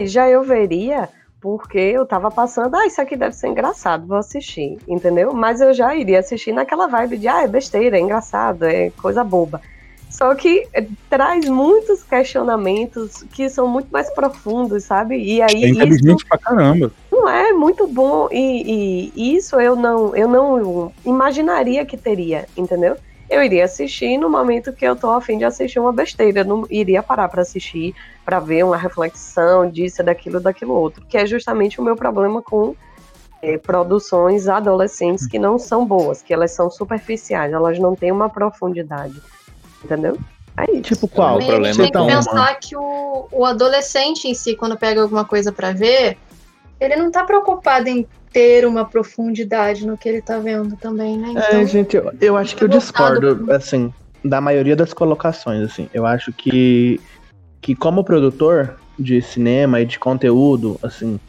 Já 0.00 0.28
eu 0.28 0.42
veria 0.42 1.08
porque 1.44 1.76
eu 1.76 2.06
tava 2.06 2.30
passando, 2.30 2.74
ah, 2.74 2.86
isso 2.86 3.02
aqui 3.02 3.16
deve 3.16 3.36
ser 3.36 3.48
engraçado, 3.48 4.06
vou 4.06 4.16
assistir, 4.16 4.78
entendeu? 4.88 5.34
Mas 5.34 5.60
eu 5.60 5.74
já 5.74 5.94
iria 5.94 6.20
assistir 6.20 6.52
naquela 6.52 6.86
vibe 6.86 7.18
de, 7.18 7.28
ah, 7.28 7.42
é 7.42 7.46
besteira, 7.46 7.98
é 7.98 8.00
engraçado, 8.00 8.62
é 8.62 8.88
coisa 8.92 9.22
boba. 9.22 9.60
Só 10.08 10.34
que 10.34 10.66
eh, 10.72 10.86
traz 11.10 11.46
muitos 11.46 12.02
questionamentos 12.02 13.24
que 13.30 13.50
são 13.50 13.68
muito 13.68 13.88
mais 13.90 14.08
profundos, 14.14 14.84
sabe? 14.84 15.18
E 15.18 15.42
aí 15.42 15.64
é 15.64 15.68
inteligente 15.68 16.20
isso, 16.20 16.26
pra 16.26 16.38
caramba. 16.38 16.90
Não 17.12 17.28
é 17.28 17.52
muito 17.52 17.86
bom 17.88 18.26
e, 18.32 19.10
e, 19.14 19.36
isso 19.36 19.60
eu 19.60 19.76
não 19.76 20.16
eu 20.16 20.26
não 20.26 20.90
imaginaria 21.04 21.84
que 21.84 21.98
teria, 21.98 22.46
entendeu? 22.56 22.96
Eu 23.34 23.42
iria 23.42 23.64
assistir 23.64 24.16
no 24.16 24.30
momento 24.30 24.72
que 24.72 24.84
eu 24.84 24.94
tô 24.94 25.10
afim 25.10 25.36
de 25.36 25.44
assistir 25.44 25.80
uma 25.80 25.92
besteira, 25.92 26.40
eu 26.40 26.44
não 26.44 26.64
iria 26.70 27.02
parar 27.02 27.28
para 27.28 27.42
assistir, 27.42 27.92
para 28.24 28.38
ver 28.38 28.64
uma 28.64 28.76
reflexão 28.76 29.68
disso, 29.68 30.04
daquilo, 30.04 30.38
daquilo 30.38 30.72
outro, 30.72 31.04
que 31.04 31.18
é 31.18 31.26
justamente 31.26 31.80
o 31.80 31.84
meu 31.84 31.96
problema 31.96 32.40
com 32.40 32.76
é, 33.42 33.58
produções 33.58 34.46
adolescentes 34.46 35.26
que 35.26 35.36
não 35.36 35.58
são 35.58 35.84
boas, 35.84 36.22
que 36.22 36.32
elas 36.32 36.52
são 36.52 36.70
superficiais, 36.70 37.52
elas 37.52 37.76
não 37.76 37.96
têm 37.96 38.12
uma 38.12 38.30
profundidade. 38.30 39.20
Entendeu? 39.82 40.16
É 40.56 40.70
isso. 40.70 40.94
Tipo 40.94 41.08
qual? 41.08 41.38
O 41.38 41.44
problema 41.44 41.74
tem 41.74 41.86
que 41.86 41.92
tá 41.92 42.06
pensar 42.06 42.32
uma... 42.32 42.54
que 42.54 42.76
o, 42.76 43.26
o 43.32 43.44
adolescente 43.44 44.28
em 44.28 44.34
si, 44.34 44.54
quando 44.54 44.78
pega 44.78 45.02
alguma 45.02 45.24
coisa 45.24 45.50
para 45.50 45.72
ver, 45.72 46.16
ele 46.78 46.94
não 46.94 47.10
tá 47.10 47.24
preocupado 47.24 47.88
em 47.88 48.06
ter 48.34 48.66
uma 48.66 48.84
profundidade 48.84 49.86
no 49.86 49.96
que 49.96 50.08
ele 50.08 50.20
tá 50.20 50.40
vendo 50.40 50.76
também, 50.76 51.16
né? 51.16 51.28
É, 51.28 51.30
então, 51.30 51.60
é, 51.60 51.66
gente, 51.66 51.96
eu, 51.96 52.12
eu 52.20 52.36
acho 52.36 52.56
que 52.56 52.64
eu 52.64 52.68
discordo, 52.68 53.46
assim, 53.52 53.94
da 54.24 54.40
maioria 54.40 54.74
das 54.74 54.92
colocações, 54.92 55.62
assim. 55.62 55.88
Eu 55.94 56.04
acho 56.04 56.32
que, 56.32 57.00
que 57.62 57.76
como 57.76 58.02
produtor 58.02 58.76
de 58.98 59.22
cinema 59.22 59.80
e 59.80 59.86
de 59.86 60.00
conteúdo, 60.00 60.76
assim, 60.82 61.20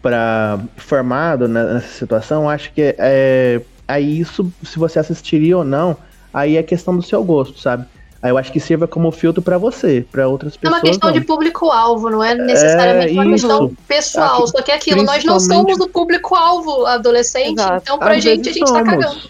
para 0.00 0.58
formado 0.78 1.46
nessa 1.46 1.86
situação, 1.86 2.48
acho 2.48 2.72
que 2.72 2.94
é, 2.98 3.60
é 3.86 4.00
isso, 4.00 4.50
se 4.62 4.78
você 4.78 4.98
assistiria 4.98 5.58
ou 5.58 5.64
não, 5.64 5.98
aí 6.32 6.56
é 6.56 6.62
questão 6.62 6.96
do 6.96 7.02
seu 7.02 7.22
gosto, 7.22 7.60
sabe? 7.60 7.86
Aí 8.20 8.30
eu 8.30 8.38
acho 8.38 8.50
que 8.50 8.58
sirva 8.58 8.88
como 8.88 9.12
filtro 9.12 9.40
para 9.40 9.56
você, 9.58 10.04
para 10.10 10.26
outras 10.26 10.56
pessoas. 10.56 10.74
É 10.74 10.76
uma 10.76 10.90
questão 10.90 11.10
não. 11.10 11.18
de 11.18 11.24
público-alvo, 11.24 12.10
não 12.10 12.22
é 12.22 12.34
necessariamente 12.34 13.16
é 13.16 13.20
uma 13.20 13.30
questão 13.30 13.72
pessoal. 13.86 14.42
Aqui, 14.42 14.50
só 14.50 14.62
que 14.62 14.72
é 14.72 14.74
aquilo, 14.74 15.02
nós 15.04 15.24
não 15.24 15.38
somos 15.38 15.78
o 15.78 15.88
público-alvo 15.88 16.84
adolescente, 16.86 17.60
Exato. 17.60 17.82
então 17.82 17.98
pra 17.98 18.14
Às 18.14 18.24
gente 18.24 18.48
a 18.48 18.52
gente 18.52 18.60
tá 18.60 18.66
somos. 18.66 18.82
tá 18.82 18.90
cagando. 18.90 19.20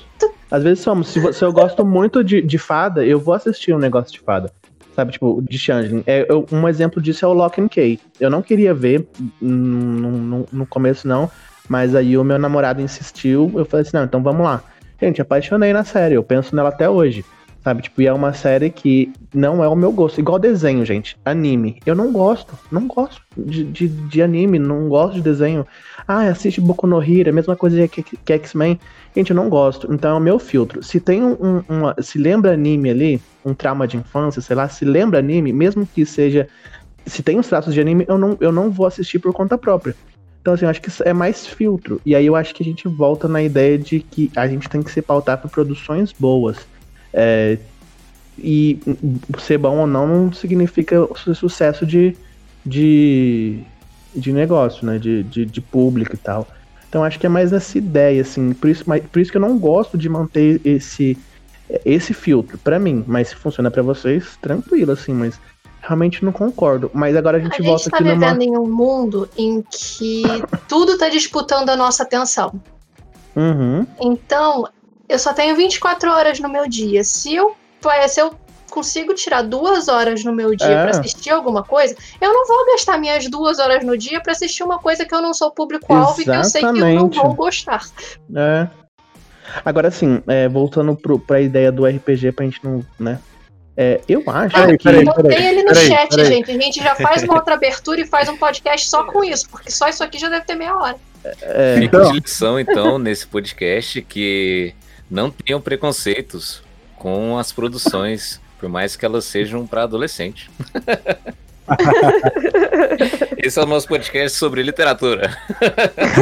Às 0.50 0.62
vezes 0.62 0.80
somos. 0.80 1.08
Se, 1.08 1.32
se 1.32 1.44
eu 1.44 1.52
gosto 1.52 1.84
muito 1.84 2.24
de, 2.24 2.40
de 2.40 2.56
fada, 2.56 3.04
eu 3.04 3.20
vou 3.20 3.34
assistir 3.34 3.74
um 3.74 3.78
negócio 3.78 4.10
de 4.10 4.20
fada. 4.20 4.50
Sabe, 4.96 5.12
tipo, 5.12 5.40
de 5.48 5.58
Changeling. 5.58 6.02
É, 6.06 6.26
eu, 6.28 6.44
um 6.50 6.66
exemplo 6.66 7.00
disso 7.00 7.24
é 7.24 7.28
o 7.28 7.32
Lock 7.32 7.60
and 7.60 7.68
Key. 7.68 8.00
Eu 8.18 8.30
não 8.30 8.42
queria 8.42 8.74
ver 8.74 9.06
no, 9.40 10.10
no, 10.10 10.46
no 10.50 10.66
começo, 10.66 11.06
não. 11.06 11.30
Mas 11.68 11.94
aí 11.94 12.16
o 12.16 12.24
meu 12.24 12.38
namorado 12.38 12.80
insistiu. 12.80 13.52
Eu 13.54 13.64
falei 13.64 13.82
assim: 13.86 13.96
não, 13.96 14.04
então 14.04 14.22
vamos 14.22 14.44
lá. 14.44 14.62
Gente, 15.00 15.22
apaixonei 15.22 15.72
na 15.72 15.84
série, 15.84 16.14
eu 16.14 16.22
penso 16.24 16.56
nela 16.56 16.70
até 16.70 16.88
hoje. 16.88 17.24
Sabe, 17.62 17.82
tipo, 17.82 18.00
e 18.00 18.06
é 18.06 18.12
uma 18.12 18.32
série 18.32 18.70
que 18.70 19.12
não 19.34 19.62
é 19.62 19.68
o 19.68 19.74
meu 19.74 19.92
gosto. 19.92 20.20
Igual 20.20 20.38
desenho, 20.38 20.84
gente. 20.84 21.16
Anime. 21.24 21.80
Eu 21.84 21.94
não 21.94 22.12
gosto. 22.12 22.54
Não 22.70 22.86
gosto 22.86 23.20
de, 23.36 23.64
de, 23.64 23.88
de 23.88 24.22
anime, 24.22 24.58
não 24.58 24.88
gosto 24.88 25.14
de 25.14 25.22
desenho. 25.22 25.66
Ah, 26.06 26.22
assiste 26.28 26.60
Boku 26.60 26.86
no 26.86 27.02
Hero, 27.02 27.30
a 27.30 27.32
mesma 27.32 27.56
coisa 27.56 27.86
que, 27.88 28.02
que 28.02 28.32
X-Men. 28.32 28.78
Gente, 29.14 29.30
eu 29.30 29.36
não 29.36 29.48
gosto. 29.48 29.92
Então 29.92 30.12
é 30.12 30.14
o 30.14 30.20
meu 30.20 30.38
filtro. 30.38 30.82
Se 30.82 31.00
tem 31.00 31.22
um, 31.22 31.36
um 31.40 31.62
uma, 31.68 31.94
se 32.00 32.16
lembra 32.18 32.52
anime 32.52 32.90
ali, 32.90 33.22
um 33.44 33.52
trauma 33.52 33.86
de 33.86 33.96
infância, 33.96 34.40
sei 34.40 34.54
lá, 34.54 34.68
se 34.68 34.84
lembra 34.84 35.18
anime, 35.18 35.52
mesmo 35.52 35.86
que 35.86 36.06
seja. 36.06 36.48
Se 37.04 37.22
tem 37.22 37.38
os 37.38 37.48
traços 37.48 37.74
de 37.74 37.80
anime, 37.80 38.04
eu 38.06 38.16
não, 38.16 38.36
eu 38.40 38.52
não 38.52 38.70
vou 38.70 38.86
assistir 38.86 39.18
por 39.18 39.32
conta 39.32 39.58
própria. 39.58 39.94
Então, 40.40 40.54
assim, 40.54 40.64
eu 40.64 40.70
acho 40.70 40.80
que 40.80 40.90
é 41.04 41.12
mais 41.12 41.46
filtro. 41.46 42.00
E 42.06 42.14
aí 42.14 42.24
eu 42.24 42.36
acho 42.36 42.54
que 42.54 42.62
a 42.62 42.66
gente 42.66 42.86
volta 42.86 43.28
na 43.28 43.42
ideia 43.42 43.76
de 43.76 44.00
que 44.00 44.30
a 44.36 44.46
gente 44.46 44.68
tem 44.68 44.82
que 44.82 44.90
se 44.90 45.02
pautar 45.02 45.38
por 45.38 45.50
produções 45.50 46.12
boas. 46.12 46.56
É, 47.12 47.58
e 48.38 48.78
ser 49.38 49.58
bom 49.58 49.78
ou 49.78 49.86
não 49.86 50.06
não 50.06 50.32
significa 50.32 50.96
sucesso 51.34 51.84
de, 51.84 52.16
de, 52.64 53.60
de 54.14 54.32
negócio, 54.32 54.86
né? 54.86 54.98
De, 54.98 55.22
de, 55.24 55.44
de 55.44 55.60
público 55.60 56.14
e 56.14 56.18
tal. 56.18 56.46
Então 56.88 57.04
acho 57.04 57.18
que 57.18 57.26
é 57.26 57.28
mais 57.28 57.52
essa 57.52 57.76
ideia, 57.76 58.22
assim. 58.22 58.52
Por 58.54 58.70
isso, 58.70 58.84
por 58.84 59.20
isso 59.20 59.30
que 59.30 59.36
eu 59.36 59.42
não 59.42 59.58
gosto 59.58 59.98
de 59.98 60.08
manter 60.08 60.60
esse, 60.64 61.18
esse 61.84 62.14
filtro 62.14 62.56
para 62.58 62.78
mim. 62.78 63.04
Mas 63.06 63.28
se 63.28 63.36
funciona 63.36 63.70
para 63.70 63.82
vocês, 63.82 64.38
tranquilo, 64.40 64.92
assim. 64.92 65.12
Mas 65.12 65.38
realmente 65.82 66.24
não 66.24 66.32
concordo. 66.32 66.90
Mas 66.94 67.16
agora 67.16 67.38
a 67.38 67.40
gente, 67.40 67.60
a 67.60 67.64
volta 67.64 67.84
gente 67.84 67.90
tá 67.90 67.96
aqui 67.98 68.04
vivendo 68.04 68.42
em 68.42 68.56
um 68.56 68.66
mundo 68.66 69.28
em 69.36 69.62
que 69.62 70.22
tudo 70.68 70.92
está 70.92 71.08
disputando 71.08 71.68
a 71.70 71.76
nossa 71.76 72.02
atenção. 72.04 72.52
Uhum. 73.36 73.86
Então, 74.00 74.66
eu 75.08 75.18
só 75.18 75.32
tenho 75.32 75.56
24 75.56 76.10
horas 76.10 76.40
no 76.40 76.48
meu 76.48 76.68
dia. 76.68 77.02
Se 77.02 77.34
eu, 77.34 77.56
se 78.08 78.20
eu 78.20 78.34
consigo 78.70 79.14
tirar 79.14 79.42
duas 79.42 79.88
horas 79.88 80.22
no 80.22 80.32
meu 80.32 80.54
dia 80.54 80.66
é. 80.66 80.82
para 80.82 81.00
assistir 81.00 81.30
alguma 81.30 81.62
coisa, 81.62 81.96
eu 82.20 82.32
não 82.32 82.46
vou 82.46 82.66
gastar 82.66 82.98
minhas 82.98 83.28
duas 83.28 83.58
horas 83.58 83.84
no 83.84 83.96
dia 83.96 84.20
para 84.20 84.32
assistir 84.32 84.62
uma 84.62 84.78
coisa 84.78 85.04
que 85.04 85.14
eu 85.14 85.22
não 85.22 85.32
sou 85.32 85.50
público-alvo 85.50 86.20
e 86.20 86.24
que 86.24 86.30
eu 86.30 86.44
sei 86.44 86.60
que 86.60 86.66
eu 86.66 86.94
não 86.94 87.08
vou 87.08 87.34
gostar. 87.34 87.84
É. 88.36 88.68
Agora 89.64 89.90
sim, 89.90 90.22
é, 90.26 90.46
voltando 90.46 90.94
pro, 90.94 91.18
pra 91.18 91.40
ideia 91.40 91.72
do 91.72 91.86
RPG 91.86 92.32
pra 92.32 92.44
gente 92.44 92.62
não, 92.62 92.84
né, 93.00 93.18
é, 93.80 94.00
eu 94.08 94.24
acho 94.26 94.56
ah, 94.56 94.76
que. 94.76 94.88
Eu 94.88 95.04
botei 95.04 95.38
ele 95.38 95.62
no 95.62 95.68
peraí, 95.68 95.86
chat, 95.86 96.08
peraí. 96.08 96.26
gente. 96.26 96.50
A 96.50 96.54
gente 96.54 96.82
já 96.82 96.96
faz 96.96 97.22
uma 97.22 97.36
outra 97.36 97.54
abertura 97.54 98.00
e 98.00 98.04
faz 98.04 98.28
um 98.28 98.36
podcast 98.36 98.88
só 98.88 99.04
com 99.04 99.22
isso, 99.22 99.48
porque 99.48 99.70
só 99.70 99.88
isso 99.88 100.02
aqui 100.02 100.18
já 100.18 100.28
deve 100.28 100.44
ter 100.44 100.56
meia 100.56 100.76
hora. 100.76 100.96
É, 101.22 101.76
Fica 101.78 101.96
então... 101.98 102.10
de 102.10 102.18
lição, 102.18 102.58
então, 102.58 102.98
nesse 102.98 103.24
podcast 103.28 104.02
que 104.02 104.74
não 105.10 105.30
tenham 105.30 105.60
preconceitos 105.60 106.62
com 106.96 107.38
as 107.38 107.52
produções 107.52 108.40
Por 108.58 108.68
mais 108.68 108.96
que 108.96 109.04
elas 109.06 109.24
sejam 109.24 109.66
para 109.66 109.84
adolescente. 109.84 110.50
Esse 113.38 113.58
é 113.58 113.62
o 113.62 113.66
nosso 113.66 113.86
podcast 113.86 114.36
sobre 114.38 114.62
literatura. 114.62 115.36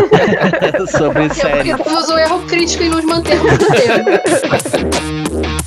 Sobre 0.91 1.33
série. 1.33 1.75
Temos 1.77 2.09
um 2.09 2.19
erro 2.19 2.47
crítico 2.47 2.83
em 2.83 2.89
nos 2.89 3.05
mantermos 3.05 3.53
no 3.53 3.59
tempo. 3.59 4.11